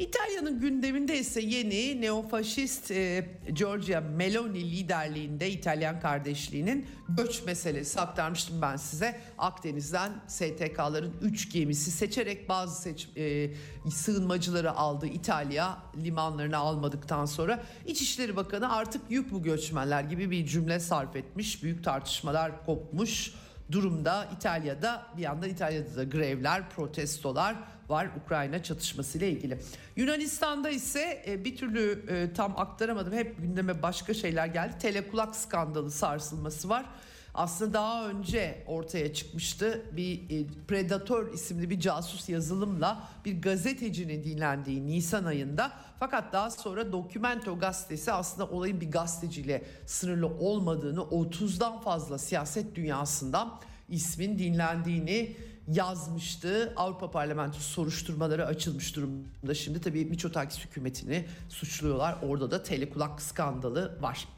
[0.00, 8.76] İtalya'nın gündeminde ise yeni neofaşist e, Giorgia Meloni liderliğinde İtalyan kardeşliğinin göç meselesi aktarmıştım ben
[8.76, 9.20] size.
[9.38, 13.50] Akdeniz'den STK'ların 3 gemisi seçerek bazı seç, e,
[13.90, 17.62] sığınmacıları aldı İtalya limanlarını almadıktan sonra.
[17.86, 21.62] İçişleri Bakanı artık yük bu göçmenler gibi bir cümle sarf etmiş.
[21.62, 23.34] Büyük tartışmalar kopmuş
[23.72, 27.56] durumda İtalya'da bir yandan İtalya'da da grevler, protestolar
[27.90, 29.58] var Ukrayna çatışması ile ilgili.
[29.96, 33.12] Yunanistan'da ise e, bir türlü e, tam aktaramadım.
[33.12, 34.74] Hep gündeme başka şeyler geldi.
[34.78, 36.86] Telekulak skandalı sarsılması var.
[37.34, 44.86] Aslında daha önce ortaya çıkmıştı bir e, Predator isimli bir casus yazılımla bir gazetecinin dinlendiği
[44.86, 45.72] Nisan ayında.
[45.98, 53.60] Fakat daha sonra Documento gazetesi aslında olayın bir gazeteciyle sınırlı olmadığını 30'dan fazla siyaset dünyasından
[53.88, 55.36] ismin dinlendiğini
[55.68, 56.72] yazmıştı.
[56.76, 59.54] Avrupa Parlamentosu soruşturmaları açılmış durumda.
[59.54, 62.16] Şimdi tabii Miçotakis hükümetini suçluyorlar.
[62.22, 64.28] Orada da telekulak skandalı var.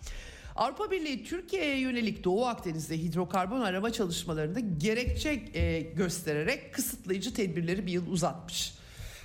[0.56, 7.92] Avrupa Birliği Türkiye'ye yönelik Doğu Akdeniz'de hidrokarbon arama çalışmalarında gerekçe e, göstererek kısıtlayıcı tedbirleri bir
[7.92, 8.74] yıl uzatmış.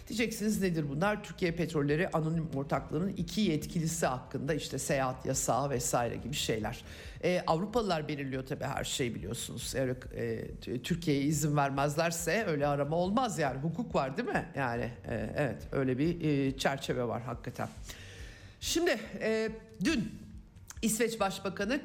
[0.08, 1.24] Diyeceksiniz nedir bunlar?
[1.24, 6.84] Türkiye Petrolleri Anonim Ortaklığı'nın iki yetkilisi hakkında işte seyahat yasağı vesaire gibi şeyler.
[7.24, 9.74] Ee, Avrupalılar belirliyor tabii her şeyi biliyorsunuz.
[9.76, 13.60] Eğer e, Türkiye'ye izin vermezlerse öyle arama olmaz yani.
[13.60, 14.46] Hukuk var değil mi?
[14.56, 17.70] Yani e, evet öyle bir e, çerçeve var hakikaten.
[18.60, 19.50] Şimdi e,
[19.84, 20.12] dün
[20.82, 21.82] İsveç Başbakanı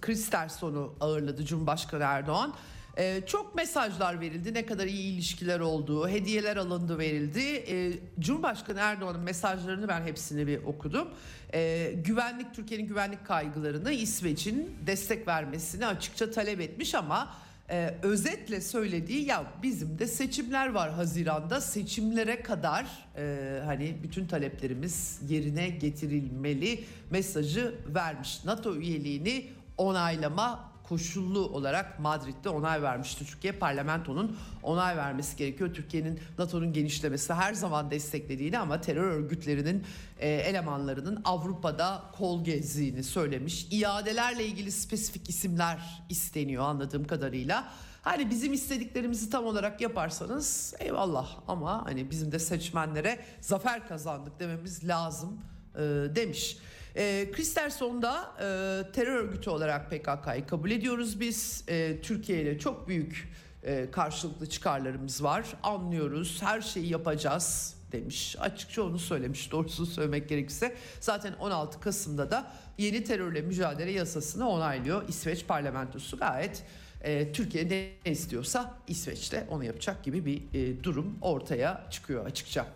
[0.00, 2.54] Kristersson'u ağırladı Cumhurbaşkanı Erdoğan.
[2.98, 4.54] Ee, çok mesajlar verildi.
[4.54, 7.40] Ne kadar iyi ilişkiler olduğu, hediyeler alındı verildi.
[7.40, 11.08] Ee, Cumhurbaşkanı Erdoğan'ın mesajlarını ben hepsini bir okudum.
[11.54, 17.34] Ee, güvenlik, Türkiye'nin güvenlik kaygılarını İsveç'in destek vermesini açıkça talep etmiş ama
[17.70, 25.20] e, özetle söylediği ya bizim de seçimler var Haziran'da seçimlere kadar e, hani bütün taleplerimiz
[25.28, 28.44] yerine getirilmeli mesajı vermiş.
[28.44, 29.46] NATO üyeliğini
[29.78, 33.26] onaylama koşullu olarak Madrid'de onay vermişti.
[33.26, 35.74] Türkiye parlamentonun onay vermesi gerekiyor.
[35.74, 39.84] Türkiye'nin NATO'nun genişlemesi her zaman desteklediğini ama terör örgütlerinin
[40.18, 43.66] e, elemanlarının Avrupa'da kol gezdiğini söylemiş.
[43.70, 47.72] İadelerle ilgili spesifik isimler isteniyor anladığım kadarıyla.
[48.02, 54.88] Hani bizim istediklerimizi tam olarak yaparsanız eyvallah ama hani bizim de seçmenlere zafer kazandık dememiz
[54.88, 55.40] lazım
[55.74, 55.80] e,
[56.16, 56.56] demiş.
[56.96, 61.64] E, Kristersson da e, terör örgütü olarak PKK'yı kabul ediyoruz biz.
[61.68, 63.28] E, Türkiye ile çok büyük
[63.62, 65.46] e, karşılıklı çıkarlarımız var.
[65.62, 67.74] Anlıyoruz, her şeyi yapacağız.
[67.92, 68.36] demiş.
[68.40, 70.76] Açıkça onu söylemiş doğrusunu söylemek gerekirse.
[71.00, 75.08] Zaten 16 Kasım'da da yeni terörle mücadele yasasını onaylıyor.
[75.08, 76.64] İsveç parlamentosu gayet
[77.02, 82.66] e, Türkiye ne istiyorsa İsveç'te onu yapacak gibi bir e, durum ortaya çıkıyor açıkça.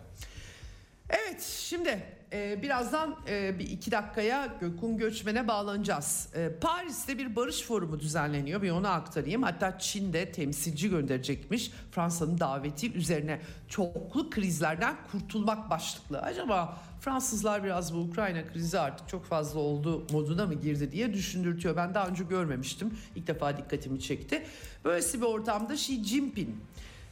[1.09, 2.03] Evet şimdi
[2.35, 6.29] e, birazdan e, bir iki dakikaya Gökhan Göçmen'e bağlanacağız.
[6.35, 9.43] E, Paris'te bir barış forumu düzenleniyor bir onu aktarayım.
[9.43, 16.21] Hatta Çin'de temsilci gönderecekmiş Fransa'nın daveti üzerine çoklu krizlerden kurtulmak başlıklı.
[16.21, 21.75] Acaba Fransızlar biraz bu Ukrayna krizi artık çok fazla oldu moduna mı girdi diye düşündürtüyor.
[21.75, 22.97] Ben daha önce görmemiştim.
[23.15, 24.45] İlk defa dikkatimi çekti.
[24.85, 26.49] Böylesi bir ortamda Xi Jinping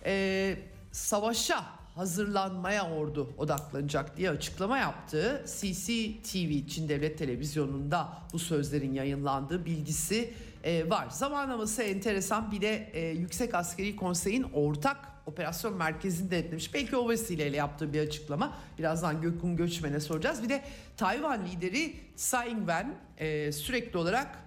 [0.06, 0.56] e,
[0.92, 5.46] savaşa hazırlanmaya ordu odaklanacak diye açıklama yaptı.
[5.46, 11.10] CCTV Çin Devlet Televizyonu'nda bu sözlerin yayınlandığı bilgisi e, var.
[11.10, 16.74] Zamanlaması enteresan bir de e, Yüksek Askeri Konsey'in ortak operasyon merkezini denetlemiş.
[16.74, 18.58] Belki o vesileyle yaptığı bir açıklama.
[18.80, 20.44] Birazdan Gökhan Göçmen'e soracağız.
[20.44, 20.62] Bir de
[20.98, 24.40] Tayvan lideri Tsai Ing-wen e, sürekli olarak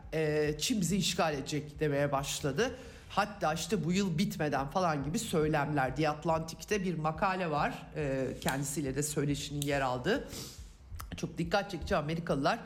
[0.59, 2.77] Çin bizi işgal edecek demeye başladı.
[3.09, 5.97] Hatta işte bu yıl bitmeden falan gibi söylemler.
[5.97, 7.87] The Atlantik'te bir makale var.
[7.97, 10.29] E, kendisiyle de söyleşinin yer aldığı.
[11.16, 12.59] Çok dikkat çekici Amerikalılar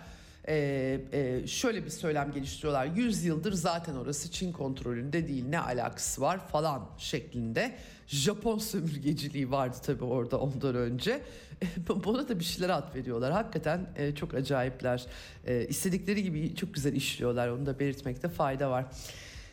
[0.48, 2.86] e, e, şöyle bir söylem geliştiriyorlar.
[2.86, 7.76] 100 yıldır zaten orası Çin kontrolünde değil ne alakası var falan şeklinde.
[8.06, 11.22] Japon sömürgeciliği vardı tabii orada ondan önce.
[12.04, 13.32] Buna da bir şeyler at veriyorlar.
[13.32, 15.06] Hakikaten e, çok acayipler.
[15.46, 17.48] E, istedikleri gibi çok güzel işliyorlar.
[17.48, 18.86] Onu da belirtmekte fayda var.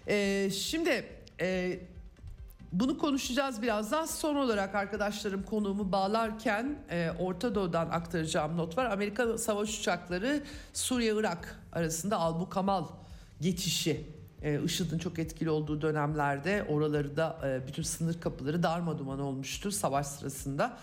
[0.08, 1.06] E, şimdi
[1.42, 1.80] e,
[2.72, 4.06] bunu konuşacağız birazdan.
[4.06, 8.86] Son olarak arkadaşlarım konuğumu bağlarken e, Orta Doğu'dan aktaracağım not var.
[8.86, 10.44] Amerika savaş uçakları
[10.74, 12.86] Suriye-Irak arasında Albu Kamal
[13.42, 14.06] geçişi
[14.42, 20.08] e, IŞİD'in çok etkili olduğu dönemlerde oraları da e, bütün sınır kapıları darmaduman olmuştu savaş
[20.08, 20.78] sırasında.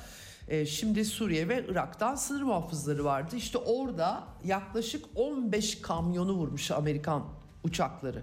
[0.48, 3.36] E, şimdi Suriye ve Irak'tan sınır muhafızları vardı.
[3.36, 7.24] İşte orada yaklaşık 15 kamyonu vurmuş Amerikan
[7.64, 8.22] uçakları.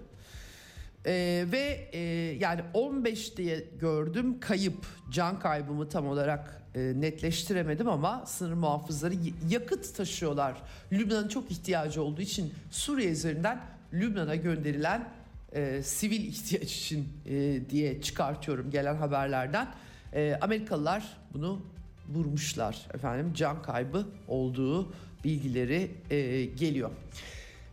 [1.06, 2.00] Ee, ve e,
[2.40, 9.14] yani 15 diye gördüm kayıp can kaybımı tam olarak e, netleştiremedim ama sınır muhafızları
[9.48, 10.62] yakıt taşıyorlar.
[10.92, 13.60] Lübnan'ın çok ihtiyacı olduğu için Suriye üzerinden
[13.92, 15.08] Lübnan'a gönderilen
[15.52, 19.68] e, sivil ihtiyaç için e, diye çıkartıyorum gelen haberlerden.
[20.12, 21.60] E, Amerikalılar bunu
[22.08, 24.92] vurmuşlar efendim can kaybı olduğu
[25.24, 26.90] bilgileri e, geliyor.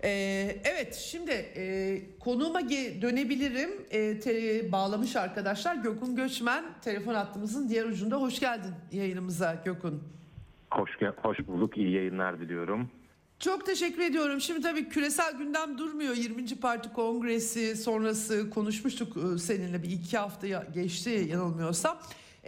[0.04, 2.70] Ee, evet şimdi e, konuğuma
[3.02, 3.70] dönebilirim.
[3.92, 8.16] E, te- bağlamış arkadaşlar Gökün Göçmen telefon hattımızın diğer ucunda.
[8.22, 10.04] Hoş geldin yayınımıza Gökün.
[10.72, 10.92] Hoş,
[11.24, 11.78] hoş bulduk.
[11.78, 12.90] İyi yayınlar diliyorum.
[13.40, 14.42] Çok teşekkür ediyorum.
[14.42, 16.16] Şimdi tabii küresel gündem durmuyor.
[16.16, 16.46] 20.
[16.62, 21.98] Parti Kongresi sonrası konuşmuştuk e, seninle bir iki hafta ya- geçti yanılmıyorsam.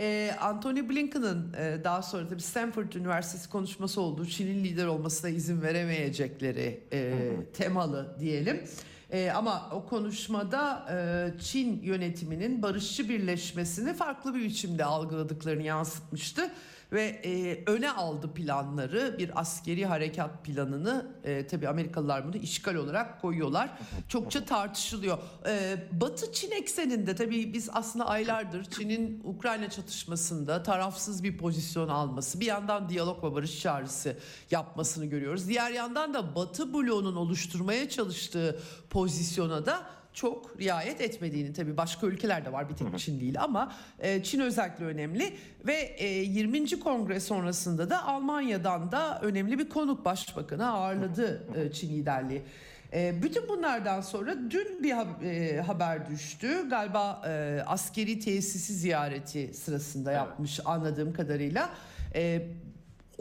[0.02, 5.62] Ee, Anthony Blinken'ın e, daha sonra tabii Stanford Üniversitesi konuşması olduğu Çin'in lider olmasına izin
[5.62, 7.14] veremeyecekleri e,
[7.54, 8.64] temalı diyelim.
[9.12, 16.52] E, ama o konuşmada e, Çin yönetiminin barışçı birleşmesini farklı bir biçimde algıladıklarını yansıtmıştı
[16.91, 21.15] ve e, öne aldı planları bir askeri harekat planını.
[21.23, 23.77] E, tabii Amerikalılar bunu işgal olarak koyuyorlar.
[24.08, 25.17] Çokça tartışılıyor.
[25.47, 32.39] E, Batı Çin ekseninde tabii biz aslında aylardır Çin'in Ukrayna çatışmasında tarafsız bir pozisyon alması
[32.39, 34.17] bir yandan diyalog ve barış çağrısı
[34.51, 35.47] yapmasını görüyoruz.
[35.47, 42.45] Diğer yandan da Batı bloğunun oluşturmaya çalıştığı pozisyona da çok riayet etmediğini tabii başka ülkeler
[42.45, 45.34] de var bir tek Çin değil ama e, Çin özellikle önemli
[45.67, 46.80] ve e, 20.
[46.80, 52.41] kongre sonrasında da Almanya'dan da önemli bir konuk başbakanı ağırladı e, Çin liderliği.
[52.93, 59.54] E, bütün bunlardan sonra dün bir ha- e, haber düştü galiba e, askeri tesisi ziyareti
[59.54, 61.69] sırasında yapmış anladığım kadarıyla.
[62.15, 62.47] E,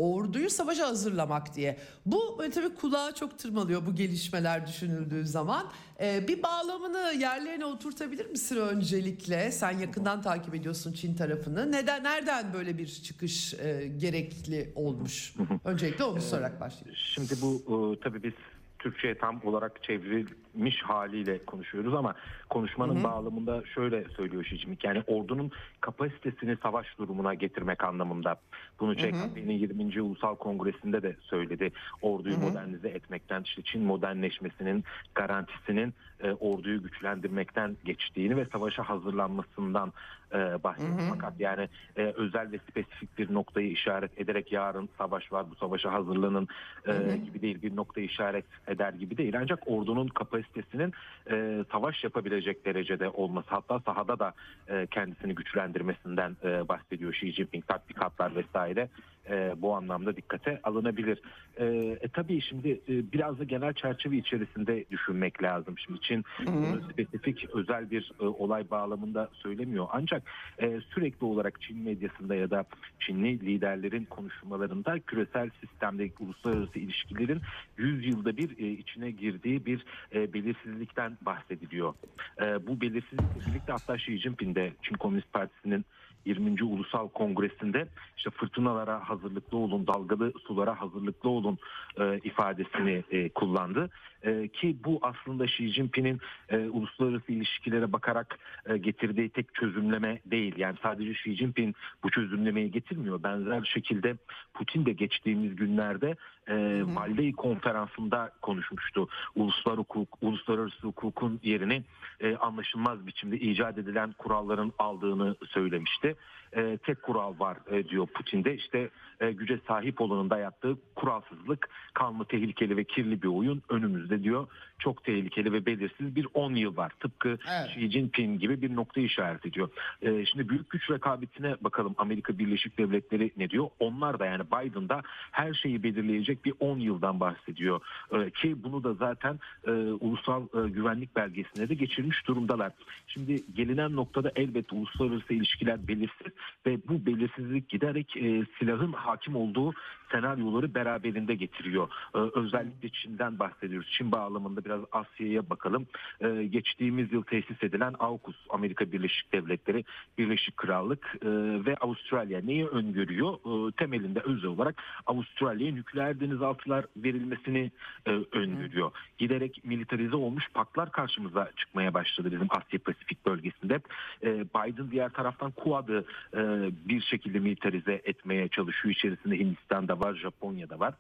[0.00, 1.78] orduyu savaşa hazırlamak diye.
[2.06, 5.66] Bu böyle tabii kulağa çok tırmalıyor bu gelişmeler düşünüldüğü zaman.
[6.00, 9.52] Ee, bir bağlamını yerlerine oturtabilir misin öncelikle?
[9.52, 11.72] Sen yakından takip ediyorsun Çin tarafını.
[11.72, 15.34] Neden nereden böyle bir çıkış e, gerekli olmuş?
[15.64, 16.96] Öncelikle onu sorarak başlayalım.
[17.14, 18.32] Şimdi bu e, tabii biz
[18.80, 22.14] Türkçe'ye tam olarak çevrilmiş haliyle konuşuyoruz ama
[22.48, 24.84] konuşmanın bağlamında şöyle söylüyor Jinping.
[24.84, 28.36] Yani ordunun kapasitesini savaş durumuna getirmek anlamında.
[28.80, 30.02] Bunu CKP'nin 20.
[30.02, 31.72] Ulusal Kongresi'nde de söyledi.
[32.02, 39.92] Orduyu modernize etmekten, işte Çin modernleşmesinin garantisinin e, orduyu güçlendirmekten geçtiğini ve savaşa hazırlanmasından
[40.34, 41.02] e, bahsetti.
[41.10, 45.92] Fakat yani e, özel ve spesifik bir noktayı işaret ederek yarın savaş var bu savaşa
[45.92, 46.48] hazırlanın
[46.86, 49.38] e, gibi değil bir noktayı işaret eder gibi değil.
[49.40, 50.92] Ancak ordunun kapasitesinin
[51.30, 54.32] e, savaş yapabilecek derecede olması hatta sahada da
[54.68, 58.88] e, kendisini güçlendirmesinden e, bahsediyor Xi Jinping tatbikatlar vesaire
[59.30, 61.22] e, bu anlamda dikkate alınabilir.
[61.56, 61.64] E,
[62.00, 65.78] e, tabii şimdi e, biraz da genel çerçeve içerisinde düşünmek lazım.
[65.78, 69.86] Şimdi Çin bunu spesifik özel bir e, olay bağlamında söylemiyor.
[69.92, 70.22] Ancak
[70.58, 72.64] e, sürekli olarak Çin medyasında ya da
[73.00, 77.40] Çinli liderlerin konuşmalarında küresel sistemde uluslararası ilişkilerin
[77.76, 81.94] 100 yılda bir e, içine girdiği bir e, belirsizlikten bahsediliyor.
[82.40, 85.84] E, bu belirsizlikle birlikte hatta Xi Jinping de Çin Komünist Partisi'nin
[86.24, 86.64] 20.
[86.64, 91.58] Ulusal Kongresi'nde işte fırtınalara hazırlıklı olun, dalgalı sulara hazırlıklı olun
[92.00, 93.90] e, ifadesini e, kullandı.
[94.22, 100.54] E, ki bu aslında Xi Jinping'in e, uluslararası ilişkilere bakarak e, getirdiği tek çözümleme değil.
[100.56, 103.22] Yani sadece Xi Jinping bu çözümlemeyi getirmiyor.
[103.22, 104.16] Benzer şekilde
[104.54, 106.16] Putin de geçtiğimiz günlerde
[106.48, 109.08] e, Valdey konferansında konuşmuştu.
[109.34, 111.82] Uluslar hukuk, uluslararası hukukun yerini
[112.20, 116.16] e, anlaşılmaz biçimde icat edilen kuralların aldığını söylemişti.
[116.56, 118.90] E, tek kural var e, diyor Putin'de işte
[119.20, 124.48] e, güce sahip olanın dayattığı kuralsızlık, kanlı, tehlikeli ve kirli bir oyun önümüzde diyor.
[124.80, 126.92] Çok tehlikeli ve belirsiz bir 10 yıl var.
[127.00, 127.70] Tıpkı Evet.
[127.76, 129.68] Xi Jinping gibi bir nokta işaret ediyor.
[130.02, 133.68] E, şimdi büyük güç rekabetine bakalım Amerika Birleşik Devletleri ne diyor?
[133.78, 137.80] Onlar da yani Biden'da her şeyi belirleyecek bir 10 yıldan bahsediyor.
[138.12, 139.70] E, ki bunu da zaten e,
[140.00, 142.72] ulusal e, güvenlik belgesine de geçirmiş durumdalar.
[143.06, 146.32] Şimdi gelinen noktada elbette uluslararası ilişkiler belirsiz
[146.66, 149.72] ve bu belirsizlik giderek e, silahın hakim olduğu
[150.12, 151.88] senaryoları beraberinde getiriyor.
[152.14, 153.90] E, özellikle Çin'den bahsediyoruz.
[153.98, 155.86] Çin bağlamında biraz Asya'ya bakalım.
[156.20, 159.84] E, geçtiğimiz yıl tesis edilen AUKUS, Amerika Birleşik Devletleri,
[160.18, 161.28] Birleşik Krallık e,
[161.66, 163.34] ve Avustralya neyi öngörüyor?
[163.34, 167.70] E, temelinde özel olarak Avustralya'ya nükleer denizaltılar verilmesini
[168.06, 168.90] e, öngörüyor.
[169.18, 173.80] Giderek militarize olmuş paklar karşımıza çıkmaya başladı bizim Asya Pasifik bölgesinde.
[174.22, 176.04] E, Biden diğer taraftan Kuad'ı
[176.34, 176.40] e,
[176.88, 178.94] bir şekilde militarize etmeye çalışıyor.
[178.94, 180.94] İçerisinde Hindistan'da var, Japonya'da var.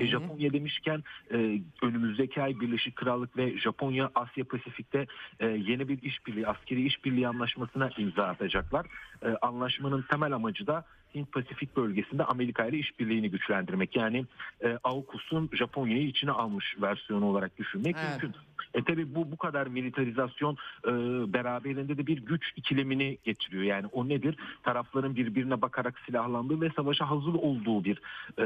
[0.00, 5.06] E, Japonya demişken e, önümüzdeki ay Birleşik Krallık ve Japonya Asya Pasifik'te
[5.40, 8.86] e, yeni bir işbirliği, askeri işbirliği anlaşmasına imza atacaklar.
[9.22, 10.84] E, anlaşmanın temel amacı da
[11.14, 13.96] Hint Pasifik bölgesinde Amerika ile işbirliğini güçlendirmek.
[13.96, 14.24] Yani
[14.64, 18.22] e, AUKUS'un Japonya'yı içine almış versiyonu olarak düşünmek Evet.
[18.22, 18.40] mümkün.
[18.74, 20.56] E tabi bu bu kadar militarizasyon
[20.86, 20.90] e,
[21.32, 23.62] beraberinde de bir güç ikilemini getiriyor.
[23.62, 24.36] Yani o nedir?
[24.62, 28.02] Tarafların birbirine bakarak silahlandığı ve savaşa hazır olduğu bir
[28.38, 28.44] e,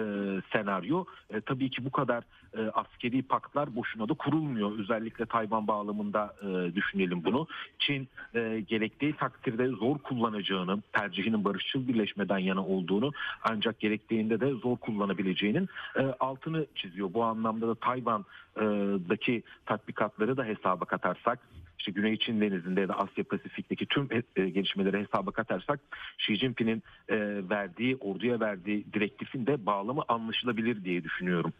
[0.52, 1.04] senaryo.
[1.30, 2.24] E, tabii ki bu kadar
[2.56, 4.78] e, askeri paktlar boşuna da kurulmuyor.
[4.78, 7.46] Özellikle Tayvan bağlamında e, düşünelim bunu.
[7.78, 14.76] Çin e, gerektiği takdirde zor kullanacağını, tercihinin barışçıl birleşmeden yana olduğunu ancak gerektiğinde de zor
[14.76, 17.14] kullanabileceğinin e, altını çiziyor.
[17.14, 21.38] Bu anlamda da Tayvan'daki tatbikatları da hesaba katarsak
[21.78, 25.80] işte Güney Çin Denizi'nde ya da Asya Pasifik'teki tüm e, gelişmeleri hesaba katarsak
[26.18, 27.16] Xi Jinping'in e,
[27.50, 31.52] verdiği, orduya verdiği direktifin de bağlamı anlaşılabilir diye düşünüyorum.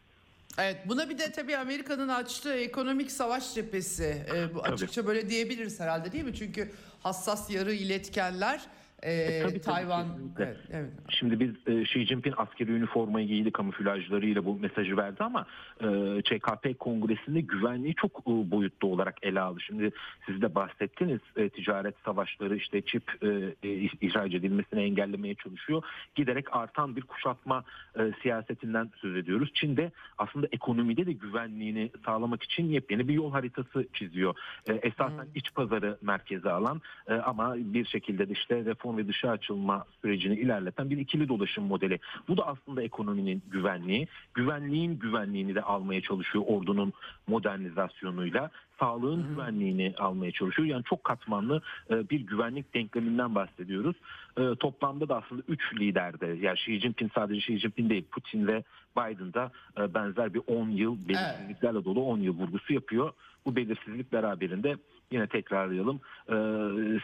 [0.59, 4.73] Evet buna bir de tabii Amerika'nın açtığı ekonomik savaş cephesi e, bu Tabii.
[4.73, 6.35] açıkça böyle diyebiliriz herhalde değil mi?
[6.35, 6.71] Çünkü
[7.03, 8.61] hassas yarı iletkenler
[9.05, 10.45] e, tabii, tabii, Tayvan kesinlikle.
[10.45, 10.91] evet, evet.
[11.09, 15.47] Şimdi biz e, Xi Jinping askeri üniformayı giydi kamuflajlarıyla bu mesajı verdi ama
[15.81, 15.87] e,
[16.23, 19.61] ÇKP kongresinde güvenliği çok e, boyutlu olarak ele aldı.
[19.61, 19.91] Şimdi
[20.27, 23.29] siz de bahsettiniz e, ticaret savaşları işte çip e,
[23.63, 23.69] e,
[24.01, 25.83] ihraç edilmesini engellemeye çalışıyor.
[26.15, 27.65] Giderek artan bir kuşatma
[27.99, 29.51] e, siyasetinden söz ediyoruz.
[29.55, 34.35] Çin de aslında ekonomide de güvenliğini sağlamak için yepyeni bir yol haritası çiziyor.
[34.67, 39.31] E, esasen iç pazarı merkeze alan e, ama bir şekilde de işte reform ve dışa
[39.31, 41.99] açılma sürecini ilerleten bir ikili dolaşım modeli.
[42.29, 44.09] Bu da aslında ekonominin güvenliği.
[44.35, 46.93] Güvenliğin güvenliğini de almaya çalışıyor ordunun
[47.27, 48.51] modernizasyonuyla.
[48.81, 50.69] Sağlığın güvenliğini almaya çalışıyor.
[50.69, 53.97] Yani çok katmanlı e, bir güvenlik denkleminden bahsediyoruz.
[54.39, 58.65] E, Toplamda da aslında 3 liderde yani Xi Jinping sadece Xi Jinping değil Putin ve
[58.97, 63.13] Biden da e, benzer bir 10 yıl belirsizliklerle dolu 10 yıl vurgusu yapıyor.
[63.47, 64.77] Bu belirsizlik beraberinde
[65.11, 66.37] yine tekrarlayalım e,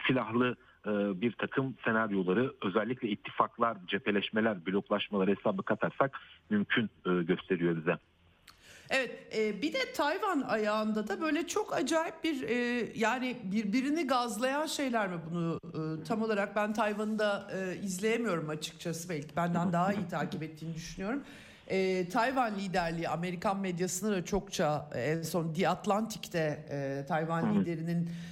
[0.07, 0.55] silahlı
[1.21, 6.19] bir takım senaryoları özellikle ittifaklar, cepheleşmeler, bloklaşmalar hesabı katarsak
[6.49, 7.97] mümkün e, gösteriyor bize.
[8.89, 14.65] Evet e, bir de Tayvan ayağında da böyle çok acayip bir e, yani birbirini gazlayan
[14.65, 19.93] şeyler mi bunu e, tam olarak ben Tayvan'ı da e, izleyemiyorum açıkçası belki benden daha
[19.93, 21.23] iyi takip ettiğini düşünüyorum.
[21.67, 28.05] e, Tayvan liderliği Amerikan medyasında da çokça e, en son The Atlantic'te e, Tayvan liderinin
[28.05, 28.30] e, e, e,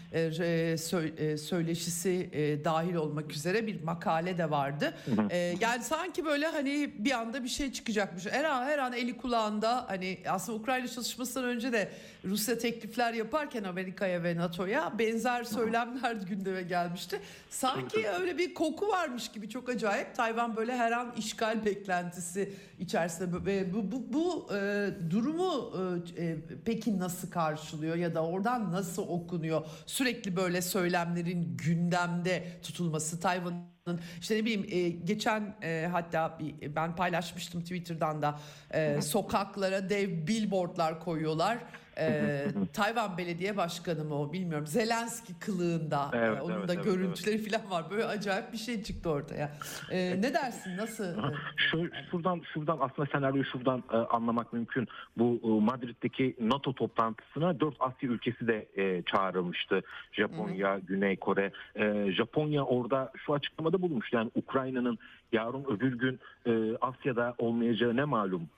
[1.37, 4.93] söyleşisi e, dahil olmak üzere bir makale de vardı.
[5.29, 8.25] E, yani sanki böyle hani bir anda bir şey çıkacakmış.
[8.25, 11.91] Her an her an eli kulağında hani aslında Ukrayna çalışmasından önce de
[12.25, 17.19] Rusya teklifler yaparken Amerika'ya ve NATO'ya benzer söylemler gündeme gelmişti.
[17.49, 20.15] Sanki öyle bir koku varmış gibi çok acayip.
[20.15, 25.71] Tayvan böyle her an işgal beklentisi içerisinde ve bu bu, bu e, durumu
[26.17, 29.65] e, e, peki nasıl karşılıyor ya da oradan nasıl okunuyor?
[29.99, 36.95] Sürekli böyle söylemlerin gündemde tutulması Tayvan'ın işte ne bileyim e, geçen e, hatta bir, ben
[36.95, 38.39] paylaşmıştım Twitter'dan da
[38.71, 41.57] e, sokaklara dev billboardlar koyuyorlar.
[41.99, 44.67] E, Tayvan Belediye Başkanı mı o bilmiyorum.
[44.67, 46.11] Zelenski kılığında.
[46.13, 47.91] Evet, E, onun evet, da evet, görüntüleri falan var.
[47.91, 49.51] Böyle acayip bir şey çıktı ortaya.
[49.91, 50.77] E, ne dersin?
[50.77, 51.05] Nasıl?
[51.71, 54.87] Şu, şuradan şuradan aslında senaryoyu şuradan e, anlamak mümkün.
[55.17, 59.81] Bu e, Madrid'deki NATO toplantısına dört Asya ülkesi de e, çağrılmıştı.
[60.11, 61.51] Japonya, Güney Kore.
[61.75, 64.13] E, Japonya orada şu açıklamada bulunmuş.
[64.13, 64.97] Yani Ukrayna'nın
[65.31, 68.49] yarın öbür gün e, Asya'da olmayacağı ne malum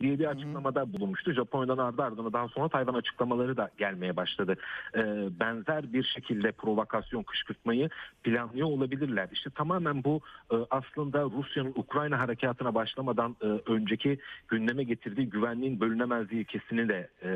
[0.00, 1.32] diye bir açıklamada bulunmuştu.
[1.32, 4.56] Japonya'dan ardı ardına daha sonra Tayvan açıklamaları da gelmeye başladı.
[4.94, 5.00] Ee,
[5.40, 7.88] benzer bir şekilde provokasyon kışkırtmayı
[8.22, 9.28] planlıyor olabilirler.
[9.32, 10.20] İşte tamamen bu
[10.52, 14.18] e, aslında Rusya'nın Ukrayna harekatına başlamadan e, önceki
[14.48, 17.30] gündeme getirdiği güvenliğin bölünemezliği ilkesini de e,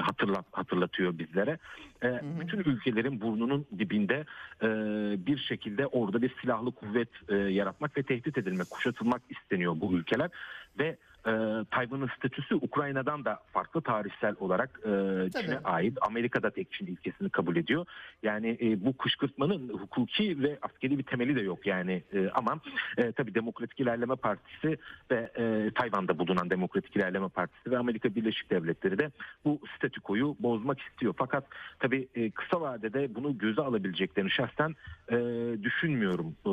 [0.00, 1.58] hatırlat, hatırlatıyor bizlere.
[2.02, 4.24] E, bütün ülkelerin burnunun dibinde
[4.62, 4.68] e,
[5.26, 10.30] bir şekilde orada bir silahlı kuvvet e, yaratmak ve tehdit edilmek, kuşatılmak isteniyor bu ülkeler
[10.78, 10.96] ve
[11.28, 14.90] e, Tayvan'ın statüsü Ukrayna'dan da farklı tarihsel olarak e.
[15.40, 15.98] Çin'e ait.
[16.00, 17.86] Amerika'da tek Çin ilkesini kabul ediyor.
[18.22, 22.02] Yani e, bu kışkırtmanın hukuki ve askeri bir temeli de yok yani.
[22.12, 22.60] E, ama
[22.96, 24.78] e, tabii Demokratik İlerleme Partisi
[25.10, 29.10] ve e, Tayvan'da bulunan Demokratik İlerleme Partisi ve Amerika Birleşik Devletleri de
[29.44, 31.14] bu statükoyu bozmak istiyor.
[31.18, 31.44] Fakat
[31.78, 34.74] tabii e, kısa vadede bunu göze alabileceklerini şahsen
[35.08, 35.16] e,
[35.62, 36.36] düşünmüyorum.
[36.46, 36.52] E,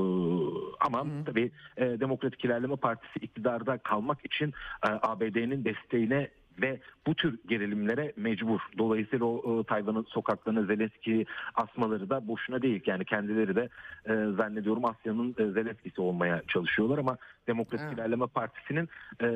[0.79, 6.29] ama tabii e, Demokratik İlerleme Partisi iktidarda kalmak için ABD'nin desteğine
[6.61, 8.59] ve bu tür gerilimlere mecbur.
[8.77, 12.83] Dolayısıyla o e, Tayvan'ın sokaklarına Zelenski asmaları da boşuna değil.
[12.85, 13.69] Yani kendileri de
[14.05, 17.97] e, zannediyorum Asya'nın e, Zelenski'si olmaya çalışıyorlar ama Demokratik Evet.
[17.97, 18.89] İlerleme Partisi'nin
[19.21, 19.27] e,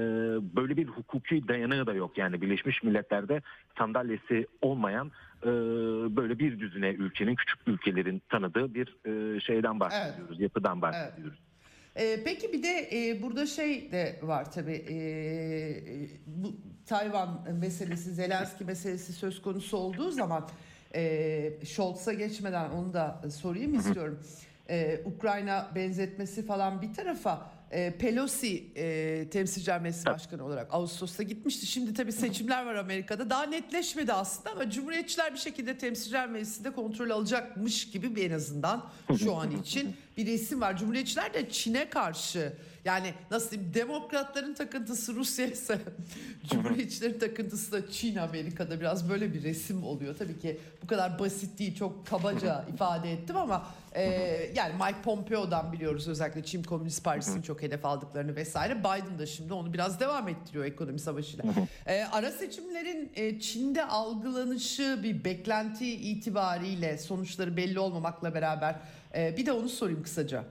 [0.56, 2.18] böyle bir hukuki dayanağı da yok.
[2.18, 3.42] Yani Birleşmiş Milletler'de
[3.78, 5.12] sandalyesi olmayan
[5.44, 5.48] e,
[6.16, 10.40] böyle bir düzine ülkenin küçük ülkelerin tanıdığı bir e, şeyden bahsediyoruz.
[10.40, 11.40] Yapıdan bahsediyoruz.
[12.00, 14.98] Ee, peki bir de e, burada şey de var tabii e,
[16.28, 20.50] bu Tayvan meselesi Zelenski meselesi söz konusu olduğu zaman
[20.96, 24.20] e, Scholz'a geçmeden onu da sorayım istiyorum.
[24.70, 31.66] E, Ukrayna benzetmesi falan bir tarafa e, Pelosi e, temsilciler meclisi başkanı olarak Ağustos'ta gitmişti.
[31.66, 33.30] Şimdi tabii seçimler var Amerika'da.
[33.30, 38.90] Daha netleşmedi aslında ama Cumhuriyetçiler bir şekilde temsilciler meclisinde kontrol alacakmış gibi bir en azından
[39.20, 40.78] şu an için bir resim var.
[40.78, 42.54] Cumhuriyetçiler de Çin'e karşı
[42.86, 45.80] yani nasıl diyeyim demokratların takıntısı Rusya ise
[46.50, 50.16] Cumhuriyetçilerin takıntısı da Çin Amerika'da biraz böyle bir resim oluyor.
[50.20, 54.04] Tabii ki bu kadar basit değil çok kabaca ifade ettim ama e,
[54.56, 58.80] yani Mike Pompeo'dan biliyoruz özellikle Çin Komünist Partisi'nin çok hedef aldıklarını vesaire.
[58.80, 61.46] Biden da şimdi onu biraz devam ettiriyor ekonomi savaşıyla.
[61.86, 68.76] E, ara seçimlerin e, Çin'de algılanışı bir beklenti itibariyle sonuçları belli olmamakla beraber
[69.16, 70.44] e, bir de onu sorayım kısaca.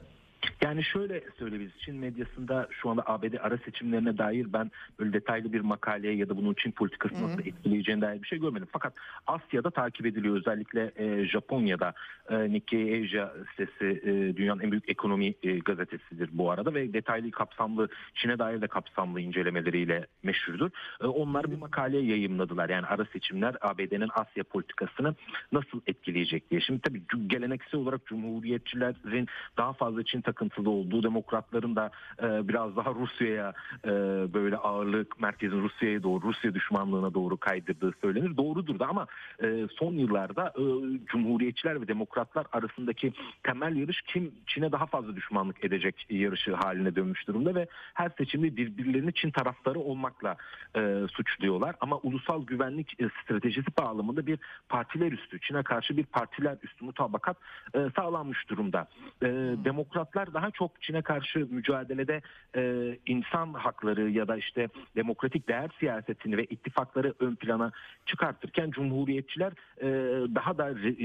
[0.62, 1.78] Yani şöyle söyleyebiliriz.
[1.78, 6.36] Çin medyasında şu anda ABD ara seçimlerine dair ben böyle detaylı bir makaleye ya da
[6.36, 8.68] bunun Çin politikasını nasıl etkileyeceğine dair bir şey görmedim.
[8.72, 8.94] Fakat
[9.26, 10.36] Asya'da takip ediliyor.
[10.36, 11.94] Özellikle e, Japonya'da
[12.30, 17.30] e, Nikkei Asia sitesi e, dünyanın en büyük ekonomi e, gazetesidir bu arada ve detaylı
[17.30, 20.70] kapsamlı Çin'e dair de kapsamlı incelemeleriyle meşhurdur.
[21.00, 22.68] E, onlar bir makale yayımladılar.
[22.68, 25.14] Yani ara seçimler ABD'nin Asya politikasını
[25.52, 26.60] nasıl etkileyecek diye.
[26.60, 31.90] Şimdi tabii geleneksel olarak Cumhuriyetçilerin daha fazla Çin takıntılı olduğu, demokratların da
[32.22, 33.52] e, biraz daha Rusya'ya
[33.84, 33.90] e,
[34.34, 38.36] böyle ağırlık merkezin Rusya'ya doğru, Rusya düşmanlığına doğru kaydırdığı söylenir.
[38.36, 39.06] Doğrudur da ama
[39.42, 40.64] e, son yıllarda e,
[41.06, 47.28] Cumhuriyetçiler ve demokratlar arasındaki temel yarış kim Çin'e daha fazla düşmanlık edecek yarışı haline dönmüş
[47.28, 50.36] durumda ve her seçimde birbirlerini Çin taraftarı olmakla
[50.76, 51.76] e, suçluyorlar.
[51.80, 54.38] Ama ulusal güvenlik e, stratejisi bağlamında bir
[54.68, 57.36] partiler üstü, Çin'e karşı bir partiler üstü mutabakat
[57.74, 58.88] e, sağlanmış durumda.
[59.22, 59.28] E,
[59.64, 62.22] Demokratlar daha çok Çin'e karşı mücadelede
[62.56, 62.62] e,
[63.06, 67.72] insan hakları ya da işte demokratik değer siyasetini ve ittifakları ön plana
[68.06, 69.88] çıkartırken Cumhuriyetçiler e,
[70.34, 70.96] daha da e,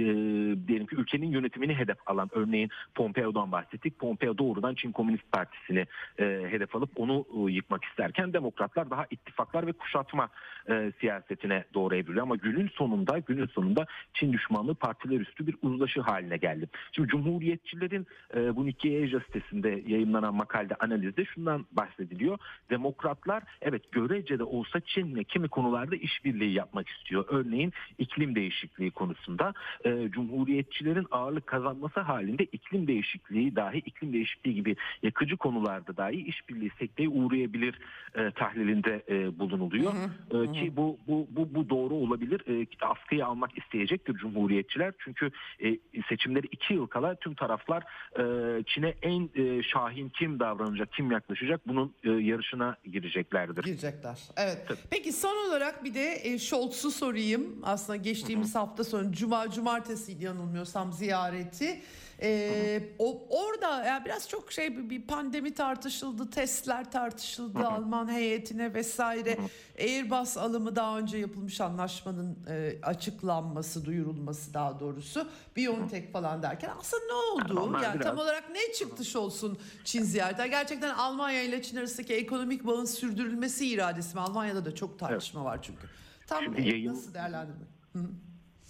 [0.68, 4.00] diyelim ki ülkenin yönetimini hedef alan örneğin Pompeo'dan bahsettik.
[4.00, 5.86] Pompeo doğrudan Çin Komünist Partisi'ni
[6.20, 10.30] e, hedef alıp onu e, yıkmak isterken demokratlar daha ittifaklar ve kuşatma
[10.70, 12.24] e, siyasetine doğru evriliyor.
[12.24, 16.70] Ama günün sonunda günün sonunda Çin düşmanlığı partiler üstü bir uzlaşı haline geldi.
[16.92, 22.38] Şimdi Cumhuriyetçilerin e, bu Nikkei Asia sitesinde yayınlanan makalede analizde şundan bahsediliyor.
[22.70, 27.26] Demokratlar evet görece de olsa Çin'le kimi konularda işbirliği yapmak istiyor.
[27.30, 29.54] Örneğin iklim değişikliği konusunda
[29.86, 36.72] e, Cumhuriyetçilerin ağırlık kazanması halinde iklim değişikliği dahi iklim değişikliği gibi yakıcı konularda dahi işbirliği
[36.80, 37.80] sekteye uğrayabilir
[38.16, 39.94] e, tahlilinde e, bulunuluyor.
[39.94, 42.42] Hı hı, e, ki bu bu bu bu doğru olabilir.
[42.48, 44.94] E, askıya almak isteyecektir Cumhuriyetçiler.
[45.00, 45.32] Çünkü
[45.64, 45.78] e,
[46.10, 47.84] seçimleri iki yıl kala tüm taraflar
[48.20, 48.24] e,
[48.64, 53.64] Çin'e en e, şahin kim davranacak, kim yaklaşacak bunun e, yarışına gireceklerdir.
[53.64, 54.20] Girecekler.
[54.38, 54.66] Evet.
[54.68, 54.80] Tabii.
[54.89, 57.59] Peki son olarak bir de e, Scholz'u sorayım.
[57.64, 58.59] Aslında geçtiğimiz Hı-hı.
[58.59, 61.82] hafta sonu Cuma Cumartesi yanılmıyorsam ziyareti.
[62.22, 67.68] Ee, o orada yani biraz çok şey bir pandemi tartışıldı, testler tartışıldı Hı-hı.
[67.68, 69.38] Alman heyetine vesaire.
[69.38, 69.47] Hı-hı.
[69.80, 75.28] Airbus alımı daha önce yapılmış anlaşmanın e, açıklanması, duyurulması daha doğrusu.
[75.55, 77.72] BioNTech falan derken aslında ne oldu?
[77.74, 78.07] Yani, yani biraz...
[78.07, 80.49] tam olarak ne çıktı olsun Çin ziyareti?
[80.49, 84.22] Gerçekten Almanya ile Çin arasındaki ekonomik bağın sürdürülmesi iradesi mi?
[84.22, 85.51] Almanya'da da çok tartışma evet.
[85.51, 85.88] var çünkü.
[86.28, 86.93] Tam Şimdi yayın...
[86.93, 87.68] nasıl değerlendirmek?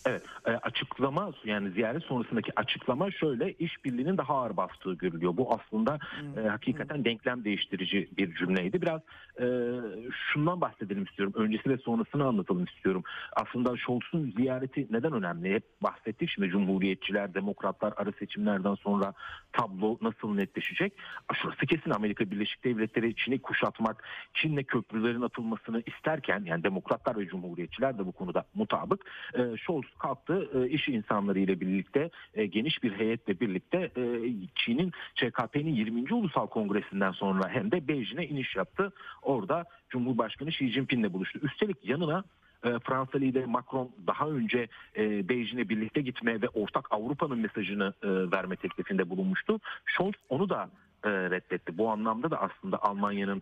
[0.06, 5.38] Evet e, açıklama yani ziyaret sonrasındaki açıklama şöyle işbirliğinin daha ağır bastığı görülüyor.
[5.38, 6.46] Bu aslında hmm.
[6.46, 7.06] e, hakikaten hmm.
[7.06, 8.82] denklem değiştirici bir cümleydi.
[8.82, 9.02] Biraz
[9.40, 9.46] e,
[10.12, 11.34] şundan bahsedelim istiyorum.
[11.38, 13.04] Öncesi ve sonrasını anlatalım istiyorum.
[13.36, 15.54] Aslında Scholz'un ziyareti neden önemli?
[15.54, 19.14] Hep bahsettik şimdi Cumhuriyetçiler, Demokratlar arı seçimlerden sonra
[19.54, 20.94] tablo nasıl netleşecek?
[21.34, 27.98] Şurası kesin Amerika Birleşik Devletleri Çin'i kuşatmak, Çin'le köprülerin atılmasını isterken yani Demokratlar ve Cumhuriyetçiler
[27.98, 29.06] de bu konuda mutabık.
[29.34, 34.04] E, Scholz kalktı e, iş insanları ile birlikte e, geniş bir heyetle birlikte e,
[34.56, 36.14] Çin'in ÇKP'nin 20.
[36.14, 38.92] Ulusal Kongresi'nden sonra hem de Beijing'e iniş yaptı.
[39.22, 41.40] Orada Cumhurbaşkanı Xi Jinping'le buluştu.
[41.44, 42.24] Üstelik yanına
[42.84, 44.68] Fransa lideri Macron daha önce
[44.98, 49.60] e, Beijing'e birlikte gitme ve ortak Avrupa'nın mesajını verme teklifinde bulunmuştu.
[49.86, 50.70] Scholz onu da
[51.06, 51.78] reddetti.
[51.78, 53.42] Bu anlamda da aslında Almanya'nın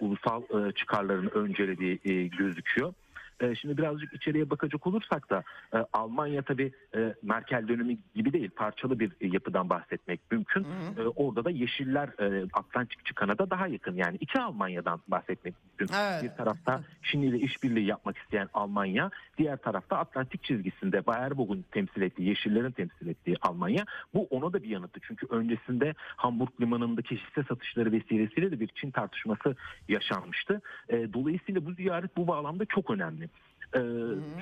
[0.00, 0.42] ulusal
[0.72, 2.94] çıkarlarını öncelediği gözüküyor.
[3.40, 5.42] E, şimdi birazcık içeriye bakacak olursak da
[5.74, 10.64] e, Almanya tabii e, Merkel dönemi gibi değil parçalı bir yapıdan bahsetmek mümkün.
[10.64, 11.08] Hı hı.
[11.08, 12.10] orada da Yeşiller
[12.52, 15.96] Atlantikçi Kanada daha yakın yani iki Almanya'dan bahsetmek mümkün.
[15.96, 16.22] Evet.
[16.22, 22.28] Bir tarafta Çin ile işbirliği yapmak isteyen Almanya, diğer tarafta Atlantik çizgisinde Bayerbog'un temsil ettiği,
[22.28, 23.84] Yeşillerin temsil ettiği Almanya.
[24.14, 25.00] Bu ona da bir yanıtı.
[25.02, 29.56] Çünkü öncesinde Hamburg limanındaki hisse satışları vesilesiyle de bir Çin tartışması
[29.88, 30.60] yaşanmıştı.
[30.90, 33.25] dolayısıyla bu ziyaret bu bağlamda çok önemli.
[33.74, 33.80] Ee,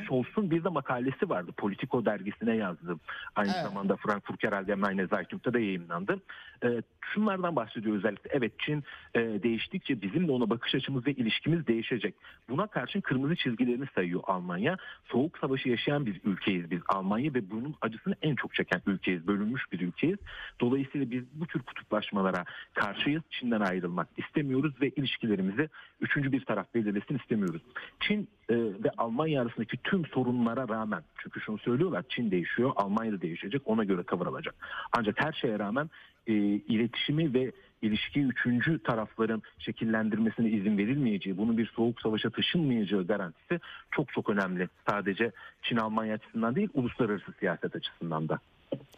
[0.05, 1.53] Scholz'un bir de makalesi vardı.
[1.57, 3.01] Politico dergisine yazdım.
[3.37, 3.67] Aynı evet.
[3.67, 6.21] zamanda Frankfurter Allgemeine Zeitung'da da yayınlandı.
[6.65, 8.31] Ee, şunlardan bahsediyor özellikle.
[8.33, 12.15] Evet Çin e, değiştikçe bizim de ona bakış açımız ve ilişkimiz değişecek.
[12.49, 14.77] Buna karşın kırmızı çizgilerini sayıyor Almanya.
[15.05, 19.27] Soğuk savaşı yaşayan bir ülkeyiz biz Almanya ve bunun acısını en çok çeken ülkeyiz.
[19.27, 20.19] Bölünmüş bir ülkeyiz.
[20.61, 22.45] Dolayısıyla biz bu tür kutuplaşmalara
[22.75, 23.23] karşıyız.
[23.31, 25.69] Çin'den ayrılmak istemiyoruz ve ilişkilerimizi
[26.01, 27.63] üçüncü bir taraf belirlesin istemiyoruz.
[28.01, 33.21] Çin e, ve Almanya arasındaki tüm sorunlara rağmen çünkü şunu söylüyorlar Çin değişiyor Almanya da
[33.21, 34.55] değişecek ona göre tavır alacak.
[34.99, 35.91] Ancak her şeye rağmen
[36.27, 43.61] e, iletişimi ve ilişkiyi üçüncü tarafların şekillendirmesine izin verilmeyeceği, bunun bir soğuk savaşa taşınmayacağı garantisi
[43.91, 44.69] çok çok önemli.
[44.89, 45.33] Sadece
[45.63, 48.39] Çin-Almanya açısından değil, uluslararası siyaset açısından da.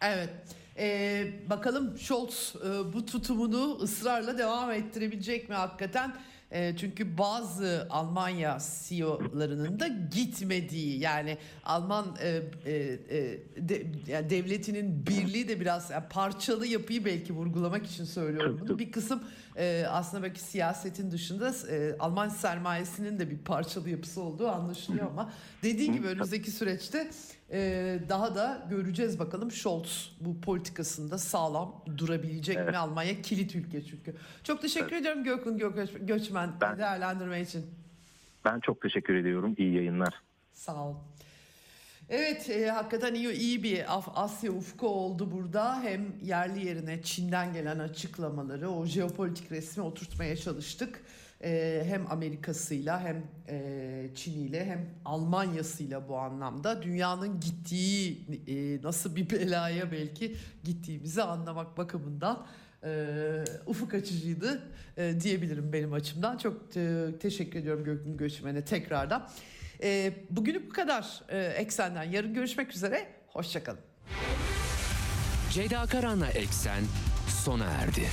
[0.01, 0.29] Evet.
[0.79, 6.13] Ee, bakalım Scholz e, bu tutumunu ısrarla devam ettirebilecek mi hakikaten?
[6.51, 12.73] E, çünkü bazı Almanya CEO'larının da gitmediği yani Alman e, e,
[13.09, 13.39] e,
[13.69, 18.79] de, yani devletinin birliği de biraz yani parçalı yapıyı belki vurgulamak için söylüyorum bunu.
[18.79, 19.23] Bir kısım
[19.55, 25.33] e, aslında belki siyasetin dışında e, Alman sermayesinin de bir parçalı yapısı olduğu anlaşılıyor ama
[25.63, 27.09] dediğin gibi önümüzdeki süreçte
[27.51, 32.69] ee, daha da göreceğiz bakalım Scholz bu politikasında sağlam durabilecek evet.
[32.69, 34.15] mi Almanya kilit ülke çünkü.
[34.43, 35.01] Çok teşekkür evet.
[35.01, 37.65] ediyorum Gökhan Göç, Göçmen ben, değerlendirme için.
[38.45, 39.55] Ben çok teşekkür ediyorum.
[39.57, 40.21] İyi yayınlar.
[40.53, 40.95] Sağ ol.
[42.09, 43.85] Evet e, hakikaten iyi, iyi bir
[44.15, 45.81] Asya ufku oldu burada.
[45.81, 51.01] Hem yerli yerine Çin'den gelen açıklamaları o jeopolitik resmi oturtmaya çalıştık
[51.43, 59.29] e, hem Amerika'sıyla hem e, Çin'iyle hem Almanya'sıyla bu anlamda dünyanın gittiği e, nasıl bir
[59.29, 62.45] belaya belki gittiğimizi anlamak bakımından
[62.83, 64.63] e, ufuk açıcıydı
[64.97, 66.37] e, diyebilirim benim açımdan.
[66.37, 66.71] Çok
[67.21, 69.29] teşekkür ediyorum Gökün Göçmen'e tekrardan.
[69.83, 71.23] E, bu kadar
[71.55, 72.03] Eksen'den.
[72.03, 73.07] Yarın görüşmek üzere.
[73.27, 73.79] Hoşçakalın.
[75.51, 76.83] Ceyda Karan'la Eksen
[77.27, 78.07] sona erdi.